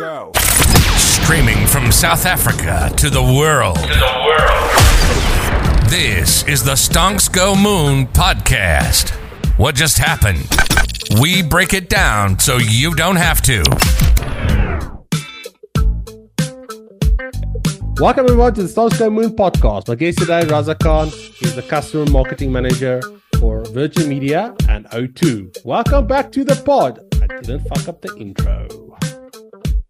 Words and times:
go. 0.00 0.32
Streaming 0.96 1.66
from 1.66 1.92
South 1.92 2.24
Africa 2.24 2.90
to 2.96 3.10
the 3.10 3.22
world. 3.22 3.76
To 3.76 3.82
the 3.82 4.22
world. 4.24 5.90
This 5.90 6.42
is 6.48 6.64
the 6.64 6.72
Stonks 6.72 7.30
Go 7.30 7.54
Moon 7.54 8.06
podcast. 8.06 9.10
What 9.58 9.74
just 9.74 9.98
happened? 9.98 10.48
We 11.20 11.42
break 11.42 11.74
it 11.74 11.90
down 11.90 12.38
so 12.38 12.56
you 12.56 12.94
don't 12.94 13.16
have 13.16 13.42
to. 13.42 13.62
Welcome 18.00 18.24
everyone 18.24 18.54
to 18.54 18.62
the 18.62 18.72
Stonks 18.74 18.98
Go 18.98 19.10
Moon 19.10 19.36
podcast. 19.36 19.88
My 19.88 19.96
guest 19.96 20.16
today, 20.16 20.40
Raza 20.44 20.78
Khan, 20.78 21.08
is 21.42 21.54
the 21.54 21.62
customer 21.68 22.10
marketing 22.10 22.50
manager 22.50 23.02
for 23.38 23.62
Virgin 23.66 24.08
Media 24.08 24.54
and 24.66 24.86
O2. 24.86 25.62
Welcome 25.66 26.06
back 26.06 26.32
to 26.32 26.42
the 26.42 26.56
pod. 26.64 27.00
I 27.20 27.26
didn't 27.26 27.68
fuck 27.68 27.86
up 27.86 28.00
the 28.00 28.16
intro. 28.16 28.89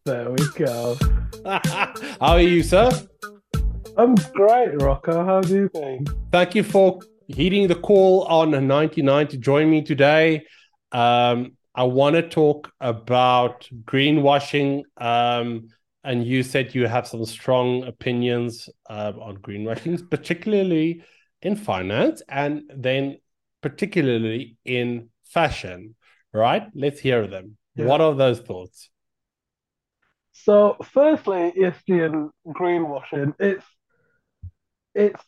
There 0.06 0.30
we 0.30 0.38
go. 0.56 0.96
How 1.44 1.92
are 2.20 2.40
you, 2.40 2.62
sir? 2.62 2.90
I'm 3.98 4.14
great, 4.32 4.80
Rocco. 4.80 5.24
How 5.24 5.42
have 5.42 5.50
you 5.50 5.68
been? 5.68 6.06
Thank 6.32 6.54
you 6.54 6.62
for 6.62 7.00
heeding 7.28 7.68
the 7.68 7.74
call 7.74 8.22
on 8.24 8.66
99 8.66 9.28
to 9.28 9.36
join 9.36 9.68
me 9.68 9.82
today. 9.82 10.46
Um, 10.90 11.52
I 11.74 11.84
want 11.84 12.16
to 12.16 12.26
talk 12.26 12.72
about 12.80 13.68
greenwashing. 13.84 14.84
Um, 14.96 15.68
and 16.02 16.26
you 16.26 16.42
said 16.42 16.74
you 16.74 16.86
have 16.86 17.06
some 17.06 17.26
strong 17.26 17.84
opinions 17.84 18.70
uh, 18.88 19.12
on 19.20 19.36
greenwashing, 19.36 20.08
particularly 20.10 21.04
in 21.42 21.56
finance 21.56 22.22
and 22.26 22.62
then 22.74 23.18
particularly 23.60 24.56
in 24.64 25.10
fashion, 25.24 25.94
right? 26.32 26.68
Let's 26.74 27.00
hear 27.00 27.26
them. 27.26 27.58
Yeah. 27.76 27.84
What 27.84 28.00
are 28.00 28.14
those 28.14 28.40
thoughts? 28.40 28.88
So, 30.44 30.76
firstly, 30.92 31.52
ESG 31.56 32.00
and 32.00 32.30
greenwashing, 32.48 33.34
it's 33.38 33.64
it's 34.94 35.22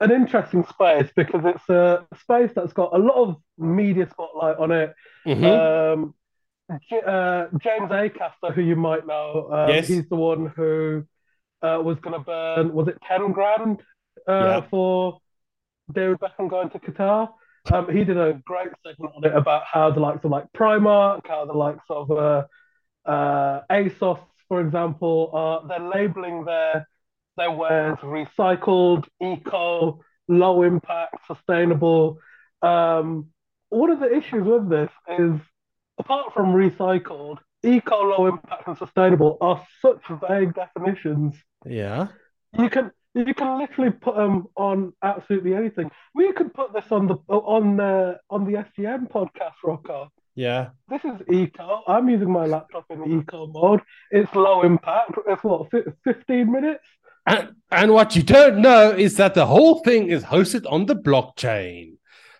an 0.00 0.10
interesting 0.10 0.64
space 0.64 1.10
because 1.14 1.42
it's 1.44 1.68
a 1.68 2.04
space 2.20 2.50
that's 2.54 2.72
got 2.72 2.94
a 2.94 2.98
lot 2.98 3.16
of 3.16 3.36
media 3.58 4.08
spotlight 4.10 4.56
on 4.58 4.72
it. 4.72 4.94
Mhm. 5.26 5.92
Um, 5.92 6.14
J- 6.88 7.02
uh, 7.06 7.46
James 7.58 7.90
Acaster, 7.90 8.52
who 8.54 8.62
you 8.62 8.76
might 8.76 9.06
know, 9.06 9.48
um, 9.52 9.68
Yes. 9.70 9.86
he's 9.88 10.08
the 10.08 10.16
one 10.16 10.46
who 10.56 11.04
uh, 11.62 11.80
was 11.82 11.98
going 12.00 12.14
to 12.14 12.24
burn, 12.24 12.72
was 12.72 12.88
it 12.88 12.98
10 13.06 13.32
grand 13.32 13.82
uh, 14.28 14.32
Yeah. 14.44 14.60
for 14.70 15.20
David 15.92 16.18
Beckham 16.20 16.48
going 16.48 16.70
to 16.70 16.78
Qatar? 16.78 17.32
Um, 17.72 17.88
he 17.90 18.04
did 18.04 18.16
a 18.18 18.34
great 18.44 18.68
segment 18.86 19.14
on 19.16 19.24
it 19.24 19.34
about 19.34 19.64
how 19.64 19.90
the 19.90 20.00
likes 20.00 20.24
of 20.24 20.30
like 20.30 20.46
Primark, 20.52 21.26
how 21.26 21.44
the 21.46 21.52
likes 21.54 21.84
of 21.88 22.10
uh, 22.10 22.44
uh, 23.06 23.60
ASOS, 23.70 24.20
for 24.48 24.60
example, 24.60 25.30
are 25.32 25.66
they're 25.66 25.88
labeling 25.88 26.44
their 26.44 26.88
their 27.36 27.50
wares 27.50 27.98
recycled, 27.98 29.06
eco, 29.20 30.00
low 30.28 30.62
impact, 30.62 31.26
sustainable. 31.26 32.18
Um, 32.62 33.28
one 33.70 33.90
of 33.90 34.00
the 34.00 34.14
issues 34.14 34.46
with 34.46 34.68
this 34.68 34.90
is, 35.18 35.40
apart 35.98 36.32
from 36.32 36.54
recycled, 36.54 37.38
eco, 37.64 38.02
low 38.02 38.26
impact, 38.26 38.68
and 38.68 38.78
sustainable 38.78 39.36
are 39.40 39.64
such 39.82 40.02
vague 40.28 40.54
definitions. 40.54 41.34
Yeah. 41.66 42.08
You 42.56 42.70
can 42.70 42.92
you 43.14 43.32
can 43.34 43.58
literally 43.58 43.90
put 43.90 44.16
them 44.16 44.46
on 44.56 44.92
absolutely 45.02 45.54
anything. 45.54 45.90
We 46.14 46.32
could 46.32 46.52
put 46.52 46.72
this 46.72 46.90
on 46.90 47.06
the 47.06 47.16
on 47.28 47.76
the 47.76 48.18
on 48.30 48.44
the 48.44 48.64
SGM 48.64 49.10
podcast, 49.10 49.54
Rocco. 49.64 50.10
Yeah. 50.34 50.70
This 50.88 51.00
is 51.04 51.20
eco. 51.32 51.82
I'm 51.86 52.08
using 52.08 52.30
my 52.30 52.46
laptop 52.46 52.86
in 52.90 53.20
eco 53.20 53.46
mode. 53.46 53.80
It's 54.10 54.34
low 54.34 54.62
impact. 54.62 55.12
It's 55.28 55.44
what, 55.44 55.70
15 56.04 56.50
minutes? 56.52 56.84
And, 57.26 57.50
and 57.70 57.92
what 57.92 58.14
you 58.16 58.22
don't 58.22 58.58
know 58.58 58.90
is 58.90 59.16
that 59.16 59.34
the 59.34 59.46
whole 59.46 59.80
thing 59.80 60.08
is 60.08 60.24
hosted 60.24 60.64
on 60.70 60.86
the 60.86 60.94
blockchain. 60.96 61.92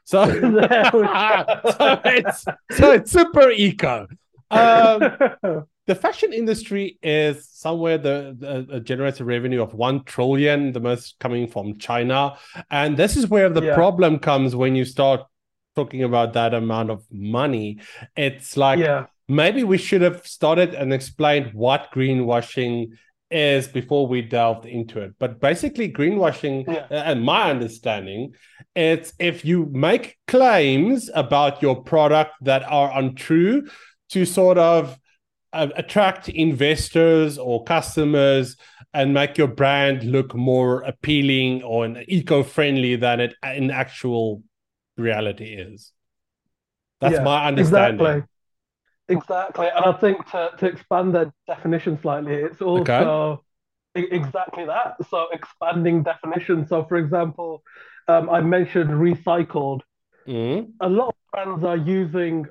So, 0.05 0.27
There 0.27 0.91
we 0.93 1.03
go. 1.03 1.45
so 1.79 2.01
it's 2.05 2.45
so 2.73 2.91
it's 2.93 3.11
super 3.11 3.51
eco. 3.51 4.07
Um, 4.51 5.01
the 5.87 5.95
fashion 5.95 6.33
industry 6.35 6.99
is 7.03 7.49
somewhere 7.49 7.97
the, 7.97 8.37
the, 8.39 8.77
uh, 8.77 8.81
generates 8.81 9.21
a 9.21 9.25
revenue 9.25 9.63
of 9.63 9.73
1 9.75 10.05
trillion 10.05 10.73
the 10.73 10.81
most 10.81 11.17
coming 11.19 11.47
from 11.49 11.79
china 11.79 12.37
and 12.71 12.97
this 12.97 13.17
is 13.17 13.29
where 13.29 13.49
the 13.49 13.63
Yeah. 13.63 13.75
problem 13.75 14.19
comes 14.19 14.55
when 14.55 14.77
you 14.77 14.85
start 14.85 15.23
talking 15.77 16.03
about 16.03 16.33
that 16.33 16.55
amount 16.55 16.91
of 16.91 17.05
money 17.11 17.79
it's 18.17 18.57
like 18.57 18.79
yeah. 18.79 19.07
maybe 19.29 19.65
we 19.65 19.79
should 19.79 20.03
have 20.03 20.27
started 20.27 20.75
and 20.75 20.93
explained 20.93 21.51
what 21.53 21.89
greenwashing 21.95 22.89
is 23.31 23.67
before 23.67 24.07
we 24.07 24.23
delved 24.23 24.67
into 24.67 25.01
it 25.01 25.12
but 25.19 25.41
basically 25.41 25.91
greenwashing 25.93 26.65
Yeah. 26.67 26.87
uh, 26.91 26.95
and 27.11 27.25
my 27.25 27.51
understanding 27.51 28.35
it's 28.77 29.12
if 29.19 29.45
you 29.45 29.69
make 29.73 30.17
claims 30.29 31.11
about 31.15 31.62
your 31.62 31.83
product 31.83 32.33
that 32.43 32.62
are 32.65 32.97
untrue 32.97 33.67
to 34.11 34.25
sort 34.25 34.59
of 34.59 34.99
uh, 35.53 35.69
attract 35.77 36.29
investors 36.29 37.39
or 37.39 37.65
customers 37.65 38.56
and 38.93 39.12
make 39.12 39.37
your 39.37 39.49
brand 39.49 40.05
look 40.05 40.35
more 40.35 40.83
appealing 40.83 41.62
or 41.62 41.87
eco-friendly 42.09 42.97
than 42.97 43.21
it 43.21 43.35
in 43.56 43.71
actual 43.71 44.43
reality 44.97 45.55
is 45.55 45.93
that's 47.00 47.19
Yeah, 47.19 47.25
my 47.25 47.47
understanding 47.47 48.06
Exactly. 48.06 48.28
Exactly. 49.09 49.69
And 49.69 49.84
I 49.84 49.93
think 49.93 50.31
to, 50.31 50.50
to 50.59 50.66
expand 50.66 51.15
the 51.15 51.32
definition 51.47 51.99
slightly, 52.00 52.34
it's 52.34 52.62
also 52.62 53.44
e- 53.97 54.09
exactly 54.10 54.66
that. 54.66 54.97
So 55.10 55.28
expanding 55.32 56.03
definition. 56.03 56.66
So 56.66 56.84
for 56.84 56.97
example, 56.97 57.62
um, 58.09 58.31
I 58.31 58.41
mentioned 58.41 58.91
recycled. 58.91 59.82
Mhm. 60.27 60.75
A 60.81 60.88
lot 60.88 61.09
of 61.09 61.15
brands 61.32 61.65
are 61.65 61.76
using 61.76 62.47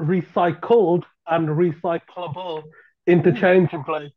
recycled 0.00 1.04
and 1.28 1.48
recyclable 1.48 2.64
interchangeably. 3.06 4.12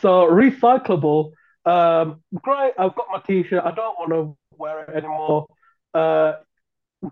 So 0.00 0.26
recyclable, 0.30 1.32
um, 1.66 2.22
great. 2.42 2.74
I've 2.78 2.94
got 2.94 3.06
my 3.12 3.20
T-shirt. 3.26 3.64
I 3.64 3.72
don't 3.72 3.98
want 3.98 4.10
to 4.12 4.36
wear 4.58 4.84
it 4.84 4.96
anymore. 4.96 5.46
Uh, 5.94 6.34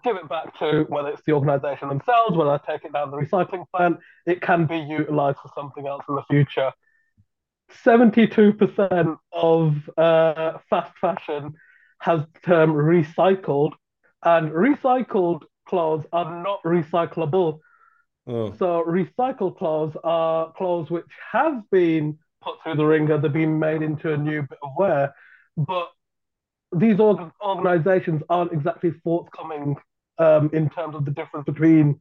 give 0.04 0.16
it 0.16 0.28
back 0.28 0.58
to 0.58 0.84
whether 0.88 1.08
it's 1.08 1.22
the 1.26 1.32
organization 1.32 1.88
themselves, 1.88 2.36
whether 2.36 2.50
I 2.50 2.58
take 2.58 2.84
it 2.84 2.92
down 2.92 3.10
the 3.10 3.16
recycling 3.16 3.64
plant. 3.74 3.98
It 4.26 4.40
can 4.40 4.66
be 4.66 4.78
utilized 4.78 5.38
for 5.38 5.50
something 5.54 5.86
else 5.86 6.04
in 6.08 6.14
the 6.14 6.22
future. 6.30 6.72
72% 7.84 9.18
of 9.32 9.90
uh, 9.98 10.58
fast 10.70 10.96
fashion 10.98 11.54
has 12.00 12.20
the 12.20 12.40
term 12.40 12.72
recycled, 12.72 13.72
and 14.22 14.50
recycled 14.50 15.42
clothes 15.66 16.06
are 16.12 16.42
not 16.42 16.62
recyclable. 16.62 17.60
Oh. 18.26 18.52
So 18.58 18.84
recycled 18.86 19.58
clothes 19.58 19.96
are 20.04 20.52
clothes 20.52 20.90
which 20.90 21.06
have 21.32 21.62
been 21.70 22.18
put 22.42 22.62
through 22.62 22.76
the 22.76 22.86
ringer, 22.86 23.18
they've 23.18 23.32
been 23.32 23.58
made 23.58 23.82
into 23.82 24.12
a 24.12 24.16
new 24.16 24.42
bit 24.42 24.58
of 24.62 24.70
wear, 24.76 25.14
but 25.56 25.88
these 26.76 27.00
org- 27.00 27.32
organizations 27.44 28.22
aren't 28.28 28.52
exactly 28.52 28.92
forthcoming 29.04 29.76
um, 30.18 30.50
in 30.52 30.68
terms 30.70 30.94
of 30.94 31.04
the 31.04 31.10
difference 31.10 31.46
between 31.46 32.00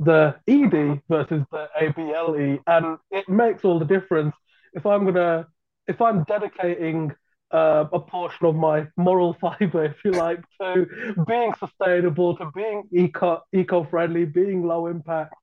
the 0.00 0.34
ED 0.48 1.00
versus 1.08 1.44
the 1.52 1.68
ABLE, 1.80 2.58
and 2.66 2.98
it 3.10 3.28
makes 3.28 3.64
all 3.64 3.78
the 3.78 3.84
difference. 3.84 4.34
If 4.72 4.84
I'm 4.86 5.04
gonna, 5.04 5.46
if 5.86 6.00
I'm 6.00 6.24
dedicating 6.24 7.12
uh, 7.52 7.84
a 7.92 8.00
portion 8.00 8.46
of 8.46 8.56
my 8.56 8.88
moral 8.96 9.34
fiber, 9.40 9.84
if 9.84 9.96
you 10.04 10.12
like, 10.12 10.40
to 10.60 10.86
being 11.28 11.52
sustainable, 11.60 12.36
to 12.38 12.50
being 12.54 12.84
eco 12.92 13.42
eco-friendly, 13.52 14.24
being 14.24 14.66
low 14.66 14.86
impact, 14.86 15.34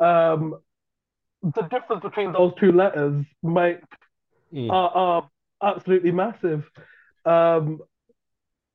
um, 0.00 0.54
the 1.42 1.62
difference 1.62 2.02
between 2.02 2.32
those 2.32 2.52
two 2.58 2.72
letters 2.72 3.24
make 3.42 3.78
Mm. 4.52 4.70
are, 4.70 4.90
are 4.90 5.30
absolutely 5.62 6.12
massive. 6.12 6.64
Um, 7.24 7.80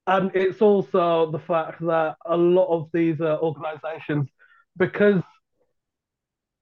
and 0.07 0.31
it's 0.33 0.62
also 0.62 1.31
the 1.31 1.39
fact 1.39 1.80
that 1.81 2.15
a 2.25 2.38
lot 2.38 2.68
of 2.68 2.89
these 2.94 3.21
uh, 3.21 3.38
organizations, 3.42 4.30
because 4.77 5.21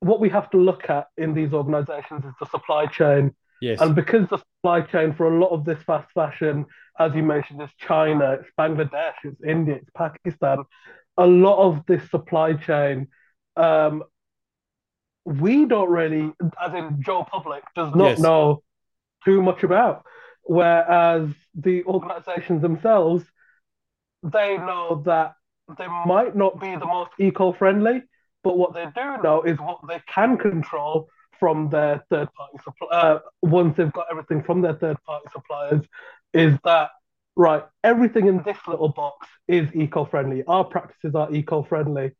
what 0.01 0.19
we 0.19 0.29
have 0.29 0.49
to 0.51 0.57
look 0.57 0.89
at 0.89 1.07
in 1.17 1.33
these 1.33 1.53
organizations 1.53 2.23
is 2.25 2.33
the 2.39 2.45
supply 2.47 2.85
chain. 2.85 3.35
Yes. 3.61 3.81
And 3.81 3.93
because 3.93 4.27
the 4.29 4.37
supply 4.37 4.81
chain 4.81 5.13
for 5.13 5.33
a 5.33 5.39
lot 5.39 5.49
of 5.49 5.65
this 5.65 5.81
fast 5.83 6.09
fashion, 6.13 6.65
as 6.97 7.13
you 7.13 7.23
mentioned, 7.23 7.61
is 7.61 7.69
China, 7.77 8.33
it's 8.39 8.49
Bangladesh, 8.57 9.15
it's 9.23 9.41
India, 9.43 9.75
it's 9.75 9.89
Pakistan, 9.95 10.63
a 11.17 11.27
lot 11.27 11.57
of 11.59 11.85
this 11.85 12.09
supply 12.09 12.53
chain, 12.53 13.07
um, 13.57 14.03
we 15.25 15.65
don't 15.65 15.89
really, 15.89 16.31
as 16.59 16.73
in 16.73 17.01
Joe 17.01 17.25
Public, 17.29 17.63
does 17.75 17.93
not 17.93 18.11
Yes. 18.11 18.19
know 18.19 18.63
too 19.25 19.41
much 19.41 19.63
about. 19.63 20.05
Whereas 20.43 21.29
the 21.55 21.83
organizations 21.83 22.61
themselves, 22.61 23.23
they 24.23 24.57
know 24.57 25.03
that 25.05 25.35
they 25.77 25.87
might 25.87 26.35
not 26.35 26.59
be 26.59 26.75
the 26.75 26.85
most 26.85 27.11
eco 27.19 27.53
friendly, 27.53 28.01
but 28.43 28.57
what 28.57 28.73
they 28.73 28.85
do 28.95 29.21
know 29.21 29.43
is 29.43 29.57
what 29.59 29.79
they 29.87 30.01
can 30.07 30.37
control 30.37 31.09
from 31.39 31.69
their 31.69 32.03
third 32.09 32.27
party 32.33 32.57
supply. 32.63 32.87
Uh, 32.91 33.19
once 33.41 33.77
they've 33.77 33.93
got 33.93 34.07
everything 34.11 34.43
from 34.43 34.61
their 34.61 34.73
third 34.73 34.97
party 35.05 35.25
suppliers, 35.31 35.81
is 36.33 36.57
that 36.63 36.89
right? 37.35 37.63
Everything 37.83 38.27
in 38.27 38.43
this 38.43 38.57
little 38.67 38.89
box 38.89 39.27
is 39.47 39.69
eco 39.73 40.05
friendly. 40.05 40.43
Our 40.45 40.65
practices 40.65 41.15
are 41.15 41.33
eco 41.33 41.63
friendly. 41.63 42.11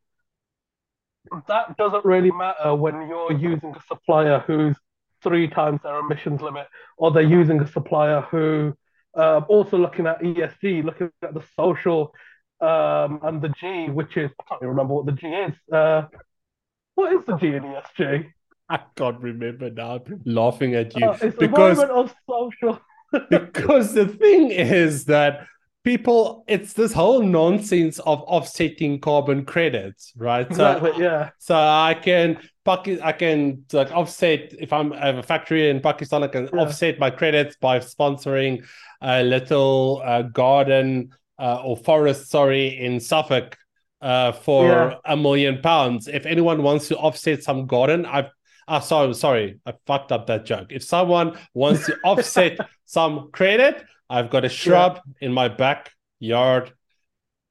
That 1.47 1.77
doesn't 1.77 2.05
really 2.05 2.31
matter 2.31 2.73
when 2.73 3.07
you're 3.07 3.33
using 3.33 3.75
a 3.75 3.81
supplier 3.87 4.39
who's 4.39 4.77
three 5.21 5.47
times 5.47 5.81
their 5.83 5.99
emissions 5.99 6.41
limit, 6.41 6.67
or 6.97 7.11
they're 7.11 7.23
using 7.23 7.59
a 7.61 7.67
supplier 7.67 8.21
who 8.21 8.73
uh, 9.17 9.41
also 9.47 9.77
looking 9.77 10.07
at 10.07 10.21
ESG, 10.21 10.83
looking 10.83 11.11
at 11.23 11.33
the 11.33 11.43
social 11.55 12.13
um, 12.61 13.19
and 13.23 13.41
the 13.41 13.49
G, 13.59 13.89
which 13.89 14.17
is 14.17 14.31
I 14.39 14.43
can't 14.47 14.61
even 14.61 14.69
remember 14.69 14.93
what 14.93 15.05
the 15.05 15.13
G 15.13 15.27
is. 15.27 15.53
Uh, 15.71 16.03
what 16.95 17.13
is 17.13 17.25
the 17.25 17.37
G 17.37 17.47
in 17.47 17.63
ESG? 17.63 18.31
I 18.69 18.79
can't 18.95 19.19
remember 19.19 19.69
now. 19.71 20.01
I'm 20.05 20.21
laughing 20.25 20.75
at 20.75 20.95
you 20.95 21.05
Uh, 21.05 21.17
because 21.39 21.83
because 23.29 23.93
the 23.93 24.07
thing 24.07 24.51
is 24.51 25.05
that 25.05 25.47
people 25.83 26.43
it's 26.47 26.73
this 26.73 26.91
whole 26.91 27.21
nonsense 27.21 27.99
of 27.99 28.21
offsetting 28.23 28.99
carbon 28.99 29.45
credits 29.45 30.11
right 30.17 30.45
Exactly. 30.47 30.91
so 30.93 30.99
Yeah. 30.99 31.29
so 31.39 31.55
i 31.55 31.93
can 31.93 32.37
i 32.65 33.11
can 33.13 33.63
like 33.71 33.91
offset 33.91 34.53
if 34.59 34.73
i'm 34.73 34.91
I 34.93 35.05
have 35.07 35.17
a 35.17 35.23
factory 35.23 35.69
in 35.69 35.79
pakistan 35.79 36.23
i 36.23 36.27
can 36.27 36.49
Yeah. 36.53 36.61
offset 36.61 36.99
my 36.99 37.09
credits 37.09 37.55
by 37.61 37.79
sponsoring 37.79 38.65
a 39.01 39.23
little 39.23 40.01
uh, 40.05 40.23
garden 40.23 41.11
uh, 41.39 41.61
or 41.63 41.77
forest 41.77 42.29
sorry 42.29 42.77
in 42.77 42.99
suffolk 42.99 43.57
uh, 44.01 44.33
for 44.33 44.65
Yeah. 44.67 44.93
a 45.05 45.15
million 45.15 45.61
pounds 45.61 46.07
if 46.09 46.25
anyone 46.25 46.61
wants 46.61 46.89
to 46.89 46.97
offset 46.97 47.41
some 47.43 47.65
garden 47.67 48.05
i've 48.05 48.29
Ah, 48.71 48.81
sorry, 48.81 49.15
sorry, 49.15 49.59
I 49.65 49.73
fucked 49.87 50.11
up 50.11 50.27
that 50.27 50.45
joke. 50.45 50.67
If 50.69 50.83
someone 50.83 51.35
wants 51.55 51.87
to 51.87 51.97
offset 52.03 52.59
some 52.85 53.31
credit, 53.31 53.83
I've 54.09 54.29
got 54.29 54.45
a 54.45 54.49
shrub 54.49 54.99
in 55.21 55.31
my 55.33 55.47
backyard. 55.49 56.73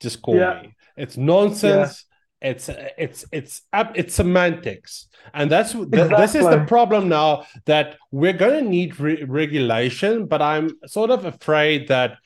Just 0.01 0.23
call 0.23 0.37
Yeah. 0.37 0.63
me. 0.63 0.75
It's 0.97 1.17
nonsense. 1.17 2.05
It's 2.41 2.69
it's 2.97 3.25
it's 3.33 3.63
it's 3.73 4.15
semantics, 4.15 5.09
and 5.35 5.51
that's 5.51 5.73
th- 5.73 5.89
this 5.91 6.37
is 6.37 6.45
the 6.45 6.65
problem 6.69 7.09
now 7.09 7.47
that 7.67 7.97
we're 8.13 8.33
going 8.33 8.63
to 8.65 8.71
need 8.71 9.01
re- 9.01 9.25
regulation. 9.25 10.27
But 10.27 10.41
I'm 10.41 10.71
sort 10.87 11.11
of 11.11 11.25
afraid 11.25 11.89
that 11.89 12.19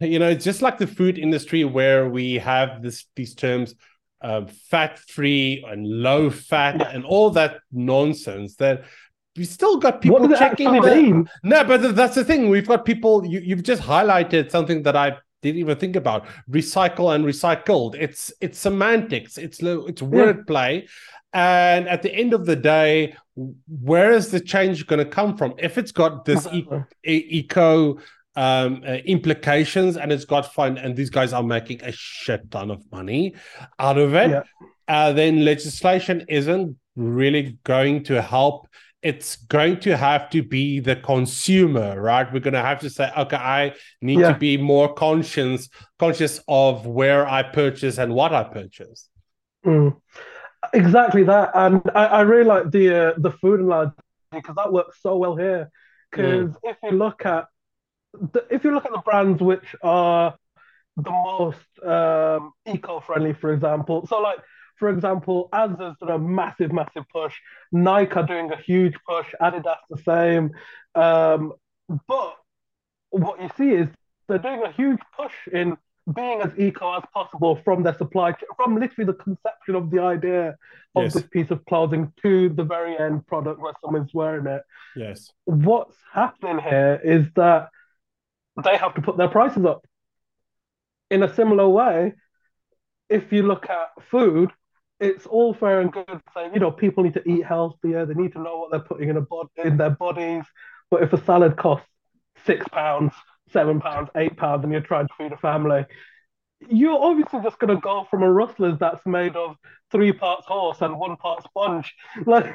you 0.00 0.20
know 0.20 0.28
it's 0.28 0.44
just 0.44 0.62
like 0.62 0.78
the 0.78 0.86
food 0.86 1.18
industry 1.18 1.64
where 1.64 2.08
we 2.08 2.34
have 2.36 2.82
this 2.82 3.06
these 3.16 3.34
terms 3.34 3.74
um, 4.22 4.46
fat 4.46 4.98
free 5.00 5.64
and 5.68 5.86
low 5.86 6.30
fat 6.30 6.76
Yeah. 6.78 6.90
and 6.90 7.04
all 7.04 7.30
that 7.30 7.58
nonsense 7.72 8.54
that 8.56 8.84
we 9.36 9.44
still 9.44 9.78
got 9.78 10.00
people 10.00 10.18
what 10.20 10.28
does 10.30 10.40
it 10.40 10.42
checking 10.44 10.72
the- 10.72 11.28
no, 11.42 11.64
but 11.64 11.94
that's 11.96 12.14
the 12.14 12.24
thing. 12.24 12.48
We've 12.48 12.66
got 12.66 12.84
people. 12.84 13.26
You, 13.26 13.40
you've 13.40 13.62
just 13.62 13.82
highlighted 13.82 14.50
something 14.50 14.82
that 14.84 14.96
I 14.96 15.16
didn't 15.42 15.58
even 15.60 15.76
think 15.76 15.96
about: 15.96 16.26
recycle 16.50 17.14
and 17.14 17.24
recycled. 17.24 17.94
It's 17.96 18.32
it's 18.40 18.58
semantics. 18.58 19.36
It's 19.38 19.60
it's 19.60 20.00
wordplay, 20.02 20.88
and 21.32 21.88
at 21.88 22.02
the 22.02 22.12
end 22.14 22.32
of 22.32 22.46
the 22.46 22.56
day, 22.56 23.16
where 23.82 24.12
is 24.12 24.30
the 24.30 24.40
change 24.40 24.86
going 24.86 25.00
to 25.00 25.10
come 25.10 25.36
from? 25.36 25.54
If 25.58 25.78
it's 25.78 25.92
got 25.92 26.24
this 26.24 26.46
e- 26.52 26.64
eco 27.04 27.98
um, 28.36 28.82
uh, 28.86 28.94
implications 29.04 29.96
and 29.96 30.12
it's 30.12 30.24
got 30.24 30.52
fun, 30.54 30.78
and 30.78 30.96
these 30.96 31.10
guys 31.10 31.32
are 31.32 31.42
making 31.42 31.82
a 31.82 31.92
shit 31.92 32.50
ton 32.50 32.70
of 32.70 32.80
money 32.92 33.34
out 33.78 33.98
of 33.98 34.14
it, 34.14 34.30
Yeah. 34.30 34.42
uh, 34.88 35.12
then 35.12 35.44
legislation 35.44 36.24
isn't 36.28 36.76
really 36.96 37.58
going 37.64 38.04
to 38.04 38.22
help 38.22 38.68
it's 39.04 39.36
going 39.36 39.78
to 39.80 39.96
have 39.96 40.30
to 40.30 40.42
be 40.42 40.80
the 40.80 40.96
consumer, 40.96 42.00
right? 42.00 42.26
We're 42.32 42.40
going 42.40 42.54
to 42.54 42.62
have 42.62 42.80
to 42.80 42.90
say, 42.90 43.12
okay, 43.16 43.36
I 43.36 43.74
need 44.00 44.20
Yeah. 44.20 44.32
to 44.32 44.38
be 44.38 44.56
more 44.56 44.94
conscious 44.94 45.68
conscious 45.98 46.40
of 46.48 46.86
where 46.86 47.28
I 47.28 47.42
purchase 47.42 47.98
and 47.98 48.14
what 48.14 48.32
I 48.32 48.44
purchase. 48.44 49.10
Mm. 49.64 50.00
Exactly 50.72 51.24
that, 51.24 51.50
and 51.54 51.82
I, 51.94 52.04
I 52.06 52.20
really 52.22 52.48
like 52.54 52.70
the 52.70 52.86
uh, 53.08 53.12
the 53.18 53.32
food 53.32 53.60
and 53.60 53.68
analogy 53.68 53.92
because 54.32 54.56
that 54.56 54.72
works 54.72 54.96
so 55.02 55.16
well 55.18 55.36
here. 55.36 55.70
Because 56.10 56.56
if 56.62 56.76
you 56.82 56.92
look 56.92 57.26
at 57.26 57.44
the, 58.32 58.46
if 58.50 58.64
you 58.64 58.72
look 58.74 58.86
at 58.86 58.92
the 58.92 59.02
brands 59.04 59.42
which 59.42 59.76
are 59.82 60.34
the 60.96 61.10
most 61.10 61.58
um, 61.84 62.52
eco-friendly, 62.64 63.34
for 63.34 63.52
example, 63.52 64.06
so 64.06 64.20
like 64.20 64.38
for 64.76 64.88
example, 64.88 65.48
Asda's 65.52 65.96
done 66.00 66.10
a 66.10 66.18
massive, 66.18 66.72
massive 66.72 67.04
push. 67.12 67.34
Nike 67.72 68.12
are 68.14 68.26
doing 68.26 68.50
a 68.52 68.56
huge 68.56 68.94
push. 69.08 69.26
Adidas 69.40 69.76
the 69.90 69.98
same. 69.98 70.50
Um, 70.94 71.52
but 72.08 72.36
what 73.10 73.40
you 73.40 73.48
see 73.56 73.70
is 73.70 73.88
they're 74.28 74.38
doing 74.38 74.62
a 74.62 74.72
huge 74.72 75.00
push 75.16 75.32
in 75.52 75.76
being 76.14 76.42
as 76.42 76.50
eco 76.58 76.96
as 76.96 77.02
possible 77.14 77.56
from 77.64 77.82
their 77.82 77.94
supply 77.96 78.32
chain, 78.32 78.48
from 78.56 78.78
literally 78.78 79.06
the 79.06 79.14
conception 79.18 79.74
of 79.74 79.90
the 79.90 80.00
idea 80.00 80.56
of 80.94 81.04
Yes. 81.04 81.14
this 81.14 81.26
piece 81.26 81.50
of 81.50 81.64
clothing 81.64 82.12
to 82.22 82.50
the 82.50 82.62
very 82.64 82.96
end 82.98 83.26
product 83.26 83.58
where 83.60 83.72
someone's 83.82 84.12
wearing 84.12 84.46
it. 84.46 84.62
Yes. 84.96 85.30
What's 85.44 85.96
happening 86.12 86.58
here 86.58 87.00
is 87.02 87.26
that 87.36 87.70
they 88.62 88.76
have 88.76 88.94
to 88.94 89.02
put 89.02 89.16
their 89.16 89.28
prices 89.28 89.64
up. 89.64 89.86
In 91.10 91.22
a 91.22 91.34
similar 91.34 91.68
way, 91.68 92.14
if 93.08 93.32
you 93.32 93.42
look 93.42 93.68
at 93.70 93.88
food, 94.10 94.50
it's 95.00 95.26
all 95.26 95.54
fair 95.54 95.80
and 95.80 95.92
good 95.92 96.20
saying, 96.34 96.52
you 96.54 96.60
know, 96.60 96.70
people 96.70 97.04
need 97.04 97.14
to 97.14 97.28
eat 97.28 97.44
healthier, 97.44 98.06
they 98.06 98.14
need 98.14 98.32
to 98.32 98.40
know 98.40 98.58
what 98.58 98.70
they're 98.70 98.80
putting 98.80 99.08
in 99.08 99.16
a 99.16 99.20
bod- 99.20 99.48
in 99.62 99.76
their 99.76 99.90
bodies. 99.90 100.44
But 100.90 101.02
if 101.02 101.12
a 101.12 101.24
salad 101.24 101.56
costs 101.56 101.88
six 102.46 102.66
pounds, 102.68 103.12
seven 103.52 103.80
pounds, 103.80 104.10
eight 104.16 104.36
pounds, 104.36 104.64
and 104.64 104.72
you're 104.72 104.82
trying 104.82 105.08
to 105.08 105.14
feed 105.18 105.32
a 105.32 105.36
family, 105.36 105.84
you're 106.68 106.98
obviously 107.02 107.40
just 107.42 107.58
going 107.58 107.74
to 107.74 107.80
go 107.80 108.06
from 108.10 108.22
a 108.22 108.32
Rustler's 108.32 108.78
that's 108.78 109.04
made 109.06 109.36
of 109.36 109.56
three 109.90 110.12
parts 110.12 110.46
horse 110.46 110.80
and 110.80 110.98
one 110.98 111.16
part 111.16 111.44
sponge. 111.44 111.94
Like, 112.26 112.54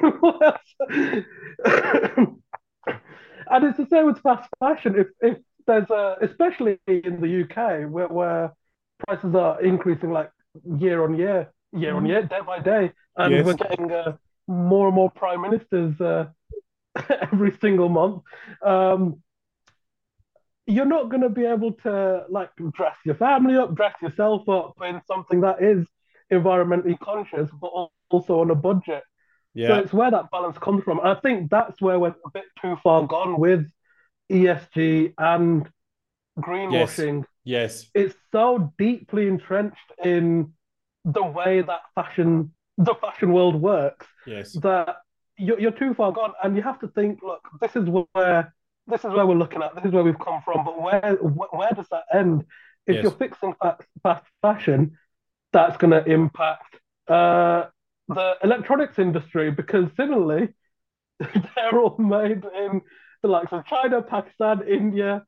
and 3.50 3.64
it's 3.64 3.76
the 3.76 3.86
same 3.90 4.06
with 4.06 4.20
fast 4.20 4.48
fashion. 4.58 4.94
If 4.96 5.08
if 5.20 5.38
there's 5.66 5.90
a, 5.90 6.16
especially 6.22 6.78
in 6.86 7.20
the 7.20 7.28
UK 7.28 7.84
where, 7.84 8.08
where 8.08 8.52
prices 9.06 9.34
are 9.34 9.60
increasing 9.62 10.10
like 10.10 10.30
year 10.78 11.04
on 11.04 11.16
year, 11.16 11.52
year 11.72 11.94
on 11.94 12.06
year, 12.06 12.22
day 12.22 12.40
by 12.46 12.58
day, 12.60 12.92
and 13.16 13.34
Yes. 13.34 13.44
we're 13.46 13.54
getting 13.54 13.90
uh, 13.92 14.16
more 14.46 14.86
and 14.88 14.94
more 14.94 15.10
prime 15.10 15.42
ministers 15.42 16.00
uh, 16.00 16.26
every 17.32 17.56
single 17.60 17.88
month. 17.88 18.22
Um, 18.62 19.22
you're 20.66 20.84
not 20.86 21.08
going 21.08 21.22
to 21.22 21.28
be 21.28 21.44
able 21.44 21.72
to 21.72 22.24
like 22.28 22.50
dress 22.72 22.96
your 23.04 23.16
family 23.16 23.56
up, 23.56 23.74
dress 23.74 23.94
yourself 24.00 24.48
up 24.48 24.74
in 24.84 25.00
something 25.08 25.40
that 25.40 25.62
is 25.62 25.86
environmentally 26.32 26.98
conscious, 27.00 27.48
but 27.60 27.88
also 28.10 28.40
on 28.40 28.50
a 28.50 28.54
budget. 28.54 29.02
Yeah. 29.52 29.68
So 29.68 29.74
it's 29.80 29.92
where 29.92 30.10
that 30.12 30.30
balance 30.30 30.58
comes 30.58 30.84
from. 30.84 31.00
I 31.00 31.14
think 31.16 31.50
that's 31.50 31.80
where 31.80 31.98
we're 31.98 32.14
a 32.24 32.30
bit 32.32 32.44
too 32.62 32.76
far 32.84 33.04
gone 33.06 33.40
with 33.40 33.66
ESG 34.30 35.14
and 35.18 35.68
greenwashing. 36.38 37.24
Yes. 37.42 37.82
Yes. 37.82 37.90
It's 37.94 38.14
so 38.30 38.72
deeply 38.78 39.26
entrenched 39.26 39.76
in 40.04 40.52
the 41.04 41.22
way 41.24 41.62
that 41.62 41.80
fashion, 41.94 42.52
the 42.78 42.94
fashion 42.94 43.32
world 43.32 43.56
works, 43.56 44.06
Yes. 44.26 44.52
that 44.60 44.96
you're, 45.38 45.58
you're 45.58 45.70
too 45.72 45.94
far 45.94 46.12
gone. 46.12 46.32
And 46.42 46.56
you 46.56 46.62
have 46.62 46.78
to 46.80 46.88
think, 46.88 47.20
look, 47.22 47.46
this 47.60 47.76
is 47.76 47.88
where 48.14 48.54
this 48.86 49.04
is 49.04 49.10
where 49.12 49.26
we're 49.26 49.34
looking 49.36 49.62
at. 49.62 49.74
This 49.76 49.84
is 49.84 49.92
where 49.92 50.02
we've 50.02 50.18
come 50.18 50.42
from. 50.44 50.64
But 50.64 50.82
where 50.82 51.16
wh- 51.16 51.54
where 51.54 51.70
does 51.70 51.86
that 51.90 52.04
end? 52.12 52.44
If 52.86 52.96
Yes. 52.96 53.02
you're 53.04 53.12
fixing 53.12 53.54
fast, 53.62 53.82
fashion, 54.42 54.98
that's 55.52 55.76
going 55.76 55.90
to 55.92 56.04
impact 56.10 56.76
uh, 57.08 57.66
the 58.08 58.36
electronics 58.42 58.98
industry 58.98 59.50
because 59.50 59.86
similarly, 59.96 60.48
they're 61.20 61.78
all 61.78 61.96
made 61.98 62.44
in 62.44 62.80
the 63.22 63.28
likes 63.28 63.52
of 63.52 63.64
China, 63.66 64.02
Pakistan, 64.02 64.62
India. 64.66 65.24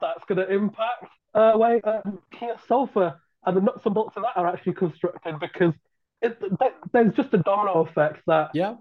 That's 0.00 0.24
going 0.24 0.38
to 0.38 0.48
impact 0.52 1.06
uh, 1.34 1.52
way 1.56 1.80
IKEA 1.84 2.56
Sofa 2.68 3.20
and 3.46 3.56
the 3.56 3.60
nuts 3.60 3.82
and 3.84 3.94
bolts 3.94 4.16
of 4.16 4.22
that 4.22 4.36
are 4.36 4.46
actually 4.46 4.74
constructed 4.74 5.38
because 5.40 5.74
it, 6.22 6.40
there's 6.92 7.14
just 7.14 7.32
a 7.32 7.38
domino 7.38 7.80
effect 7.80 8.20
that 8.26 8.50
Yeah. 8.54 8.76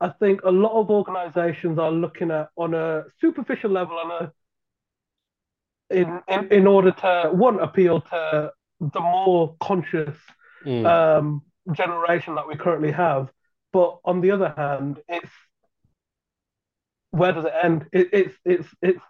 I 0.00 0.08
think 0.08 0.42
a 0.42 0.50
lot 0.50 0.72
of 0.80 0.90
organizations 0.90 1.78
are 1.78 1.92
looking 1.92 2.30
at 2.30 2.48
on 2.56 2.74
a 2.74 3.04
superficial 3.20 3.70
level 3.70 3.96
on 3.98 4.10
a 4.10 4.32
in, 5.90 6.20
in 6.28 6.48
in 6.52 6.66
order 6.66 6.90
to 6.90 7.30
one 7.32 7.60
appeal 7.60 8.00
to 8.00 8.52
the 8.80 9.00
more 9.00 9.56
conscious 9.60 10.16
Mm. 10.66 10.86
um, 10.86 11.42
generation 11.72 12.36
that 12.36 12.48
we 12.48 12.56
currently 12.56 12.90
have, 12.90 13.28
but 13.70 13.98
on 14.02 14.22
the 14.22 14.30
other 14.30 14.54
hand, 14.56 14.98
it's 15.08 15.30
where 17.10 17.32
does 17.32 17.44
it 17.44 17.52
end? 17.62 17.86
It, 17.92 18.08
it's 18.12 18.34
it's 18.46 18.68
it's. 18.80 19.00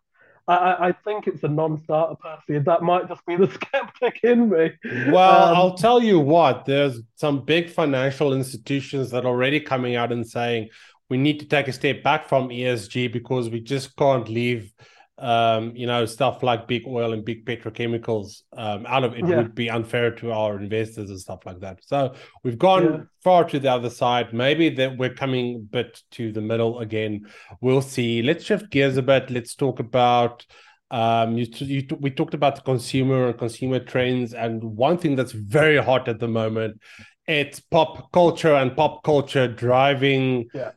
I, 0.46 0.88
I- 0.88 0.92
think 1.04 1.26
it's 1.26 1.42
a 1.42 1.48
non-starter, 1.48 2.16
Percy. 2.16 2.58
That 2.60 2.82
might 2.82 3.08
just 3.08 3.24
be 3.26 3.36
the 3.36 3.48
skeptic 3.58 4.20
in 4.22 4.50
me. 4.50 4.70
Well, 5.10 5.48
Um, 5.48 5.56
I'll 5.56 5.74
tell 5.74 6.02
you 6.02 6.20
what, 6.20 6.64
there's 6.66 7.00
some 7.16 7.44
big 7.44 7.70
financial 7.70 8.32
institutions 8.34 9.10
that 9.10 9.24
are 9.24 9.28
already 9.28 9.60
coming 9.60 9.96
out 9.96 10.12
and 10.12 10.26
saying 10.26 10.68
we 11.10 11.16
need 11.18 11.40
to 11.40 11.46
take 11.46 11.68
a 11.68 11.72
step 11.72 12.02
back 12.02 12.28
from 12.28 12.48
ESG 12.48 13.12
because 13.12 13.48
we 13.50 13.60
just 13.60 13.96
can't 13.96 14.28
leave 14.28 14.72
um, 15.18 15.76
you 15.76 15.86
know, 15.86 16.06
stuff 16.06 16.42
like 16.42 16.66
big 16.66 16.82
oil 16.86 17.12
and 17.12 17.24
big 17.24 17.46
petrochemicals 17.46 18.42
um, 18.56 18.84
out 18.86 19.04
of 19.04 19.14
it 19.14 19.26
yeah. 19.26 19.36
would 19.36 19.54
be 19.54 19.70
unfair 19.70 20.10
to 20.10 20.32
our 20.32 20.58
investors 20.58 21.08
and 21.08 21.20
stuff 21.20 21.46
like 21.46 21.60
that. 21.60 21.78
So 21.84 22.14
we've 22.42 22.58
gone 22.58 22.84
yeah. 22.84 23.00
far 23.22 23.44
to 23.44 23.60
the 23.60 23.70
other 23.70 23.90
side. 23.90 24.34
Maybe 24.34 24.70
that 24.70 24.98
we're 24.98 25.14
coming 25.14 25.54
a 25.54 25.58
bit 25.58 26.02
to 26.12 26.32
the 26.32 26.40
middle 26.40 26.80
again. 26.80 27.26
We'll 27.60 27.82
see. 27.82 28.22
Let's 28.22 28.44
shift 28.44 28.70
gears 28.70 28.96
a 28.96 29.02
bit. 29.02 29.30
Let's 29.30 29.54
talk 29.54 29.78
about. 29.78 30.44
Um, 30.90 31.38
you, 31.38 31.46
you, 31.50 31.86
we 31.98 32.10
talked 32.10 32.34
about 32.34 32.56
the 32.56 32.62
consumer 32.62 33.28
and 33.28 33.38
consumer 33.38 33.80
trends, 33.80 34.32
and 34.32 34.62
one 34.62 34.98
thing 34.98 35.16
that's 35.16 35.32
very 35.32 35.82
hot 35.82 36.08
at 36.08 36.20
the 36.20 36.28
moment, 36.28 36.80
it's 37.26 37.58
pop 37.58 38.12
culture 38.12 38.54
and 38.54 38.76
pop 38.76 39.02
culture 39.02 39.48
driving 39.48 40.46
yeah. 40.54 40.72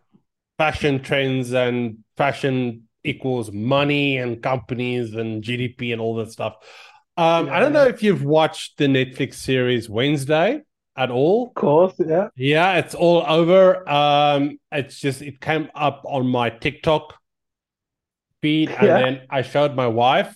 fashion 0.58 1.04
trends 1.04 1.54
and 1.54 2.00
fashion 2.16 2.87
equals 3.08 3.52
money 3.52 4.18
and 4.18 4.42
companies 4.42 5.16
and 5.16 5.44
GDP 5.44 5.92
and 5.94 6.02
all 6.02 6.16
that 6.16 6.32
stuff. 6.32 6.56
Um, 7.16 7.48
yeah. 7.48 7.58
I 7.58 7.60
don't 7.60 7.74
know 7.74 7.86
if 7.86 8.04
you've 8.04 8.24
watched 8.24 8.78
the 8.78 8.86
Netflix 8.86 9.36
series 9.36 9.90
Wednesday 9.90 10.62
at 10.96 11.12
all. 11.12 11.48
Of 11.48 11.54
course, 11.54 11.94
yeah. 12.00 12.28
Yeah, 12.36 12.78
it's 12.78 12.96
all 12.96 13.24
over. 13.28 13.88
Um, 13.90 14.60
it's 14.72 15.00
just 15.00 15.22
it 15.22 15.40
came 15.40 15.70
up 15.74 16.04
on 16.06 16.28
my 16.28 16.50
TikTok 16.50 17.16
feed, 18.42 18.70
and 18.70 18.88
yeah. 18.88 19.00
then 19.00 19.22
I 19.30 19.42
showed 19.44 19.76
my 19.76 19.88
wife, 19.88 20.36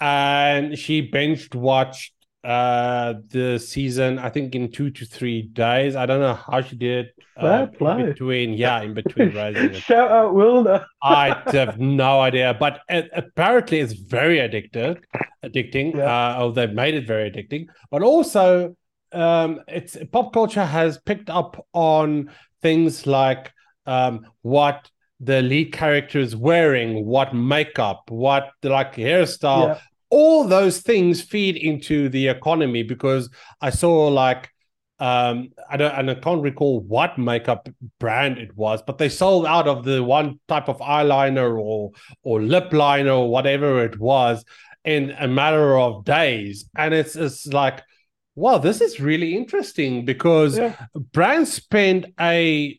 and 0.00 0.78
she 0.78 1.08
binged 1.08 1.54
watched 1.54 2.13
uh 2.44 3.14
the 3.30 3.58
season 3.58 4.18
i 4.18 4.28
think 4.28 4.54
in 4.54 4.70
two 4.70 4.90
to 4.90 5.06
three 5.06 5.42
days. 5.42 5.96
I 5.96 6.04
don't 6.04 6.20
know 6.20 6.34
how 6.34 6.60
she 6.60 6.76
did 6.76 7.06
uh, 7.36 7.66
in 7.80 8.06
between 8.06 8.54
yeah 8.54 8.82
in 8.82 8.92
between 8.92 9.34
rising 9.36 9.72
shout 9.72 10.10
out 10.10 10.34
wilna 10.34 10.84
i 11.02 11.42
have 11.46 11.80
no 11.80 12.20
idea 12.20 12.54
but 12.60 12.80
it, 12.88 13.08
apparently 13.14 13.80
it's 13.80 13.94
very 13.94 14.38
addictive 14.38 15.02
addicting 15.44 15.96
yeah. 15.96 16.04
uh 16.04 16.36
oh 16.38 16.50
they've 16.52 16.72
made 16.72 16.94
it 16.94 17.06
very 17.06 17.30
addicting. 17.30 17.66
But 17.90 18.02
also 18.02 18.76
um 19.12 19.60
it's 19.68 19.96
pop 20.12 20.32
culture 20.32 20.64
has 20.64 20.98
picked 20.98 21.30
up 21.30 21.66
on 21.72 22.30
things 22.62 23.06
like 23.06 23.52
um 23.86 24.26
what 24.42 24.90
the 25.20 25.40
lead 25.42 25.72
character 25.72 26.18
is 26.18 26.34
wearing, 26.36 27.06
what 27.06 27.34
makeup, 27.34 28.10
what 28.10 28.50
like 28.62 28.96
hairstyle, 28.96 29.68
yeah 29.68 29.80
all 30.14 30.44
those 30.44 30.80
things 30.80 31.20
feed 31.20 31.56
into 31.56 32.08
the 32.08 32.28
economy 32.28 32.84
because 32.84 33.28
I 33.60 33.70
saw 33.70 34.06
like 34.08 34.48
um 35.00 35.48
I 35.68 35.76
don't 35.76 35.92
and 35.98 36.10
I 36.10 36.14
can't 36.14 36.40
recall 36.40 36.80
what 36.80 37.18
makeup 37.18 37.68
brand 37.98 38.38
it 38.38 38.56
was, 38.56 38.80
but 38.86 38.98
they 38.98 39.08
sold 39.08 39.44
out 39.44 39.66
of 39.66 39.84
the 39.84 40.04
one 40.04 40.38
type 40.46 40.68
of 40.68 40.78
eyeliner 40.78 41.60
or 41.60 41.90
or 42.22 42.40
lip 42.40 42.72
liner 42.72 43.10
or 43.10 43.28
whatever 43.28 43.84
it 43.84 43.98
was 43.98 44.44
in 44.84 45.10
a 45.18 45.26
matter 45.26 45.76
of 45.76 46.04
days. 46.04 46.64
And 46.76 46.94
it's 46.94 47.16
it's 47.16 47.46
like, 47.48 47.82
wow, 48.36 48.58
this 48.58 48.80
is 48.80 49.00
really 49.00 49.36
interesting 49.36 50.04
because 50.04 50.58
yeah. 50.58 50.76
brands 51.12 51.52
spend 51.52 52.12
a 52.20 52.78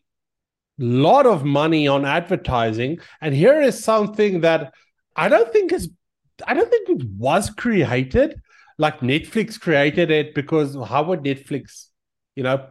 lot 0.77 1.25
of 1.25 1.43
money 1.43 1.85
on 1.85 2.05
advertising, 2.05 2.99
and 3.19 3.35
here 3.35 3.61
is 3.61 3.83
something 3.83 4.39
that 4.41 4.73
I 5.17 5.27
don't 5.27 5.51
think 5.51 5.73
is 5.73 5.89
I 6.47 6.53
don't 6.53 6.69
think 6.69 6.89
it 6.89 7.07
was 7.17 7.49
created 7.49 8.41
like 8.77 8.99
Netflix 8.99 9.59
created 9.59 10.11
it 10.11 10.33
because 10.35 10.75
how 10.87 11.03
would 11.03 11.21
Netflix, 11.21 11.87
you 12.35 12.43
know, 12.43 12.67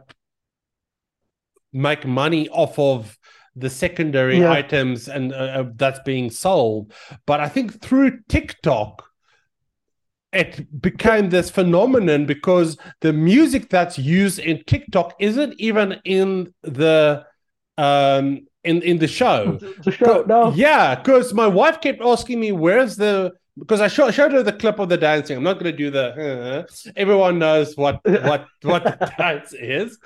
make 1.73 2.05
money 2.05 2.47
off 2.49 2.77
of 2.77 3.17
the 3.55 3.69
secondary 3.69 4.39
yeah. 4.39 4.51
items 4.51 5.07
and 5.07 5.33
uh, 5.33 5.37
uh, 5.37 5.63
that's 5.75 5.99
being 6.05 6.29
sold? 6.29 6.93
But 7.25 7.39
I 7.39 7.49
think 7.49 7.81
through 7.81 8.19
TikTok, 8.29 9.03
it 10.31 10.81
became 10.81 11.29
this 11.29 11.49
phenomenon 11.49 12.25
because 12.25 12.77
the 13.01 13.13
music 13.13 13.69
that's 13.69 13.97
used 13.97 14.37
in 14.37 14.63
TikTok 14.65 15.15
isn't 15.19 15.55
even 15.59 16.01
in 16.03 16.53
the 16.61 17.25
um 17.77 18.41
in 18.63 18.81
in 18.81 18.99
the 18.99 19.07
show. 19.07 19.59
The 19.83 19.91
show, 19.91 20.23
no. 20.27 20.53
Yeah, 20.53 20.95
because 20.95 21.33
my 21.33 21.47
wife 21.47 21.81
kept 21.81 22.01
asking 22.01 22.39
me, 22.39 22.51
"Where's 22.51 22.97
the 22.97 23.33
because 23.57 23.79
I 23.79 23.87
showed, 23.87 24.13
showed 24.13 24.33
her 24.33 24.43
the 24.43 24.51
clip 24.51 24.79
of 24.79 24.89
the 24.89 24.97
dancing. 24.97 25.37
I'm 25.37 25.43
not 25.43 25.53
going 25.53 25.71
to 25.71 25.77
do 25.77 25.89
the. 25.89 26.65
Uh, 26.67 26.91
everyone 26.95 27.39
knows 27.39 27.75
what 27.77 28.01
what 28.03 28.47
what 28.63 28.83
the 28.83 29.11
dance 29.17 29.53
is, 29.53 29.97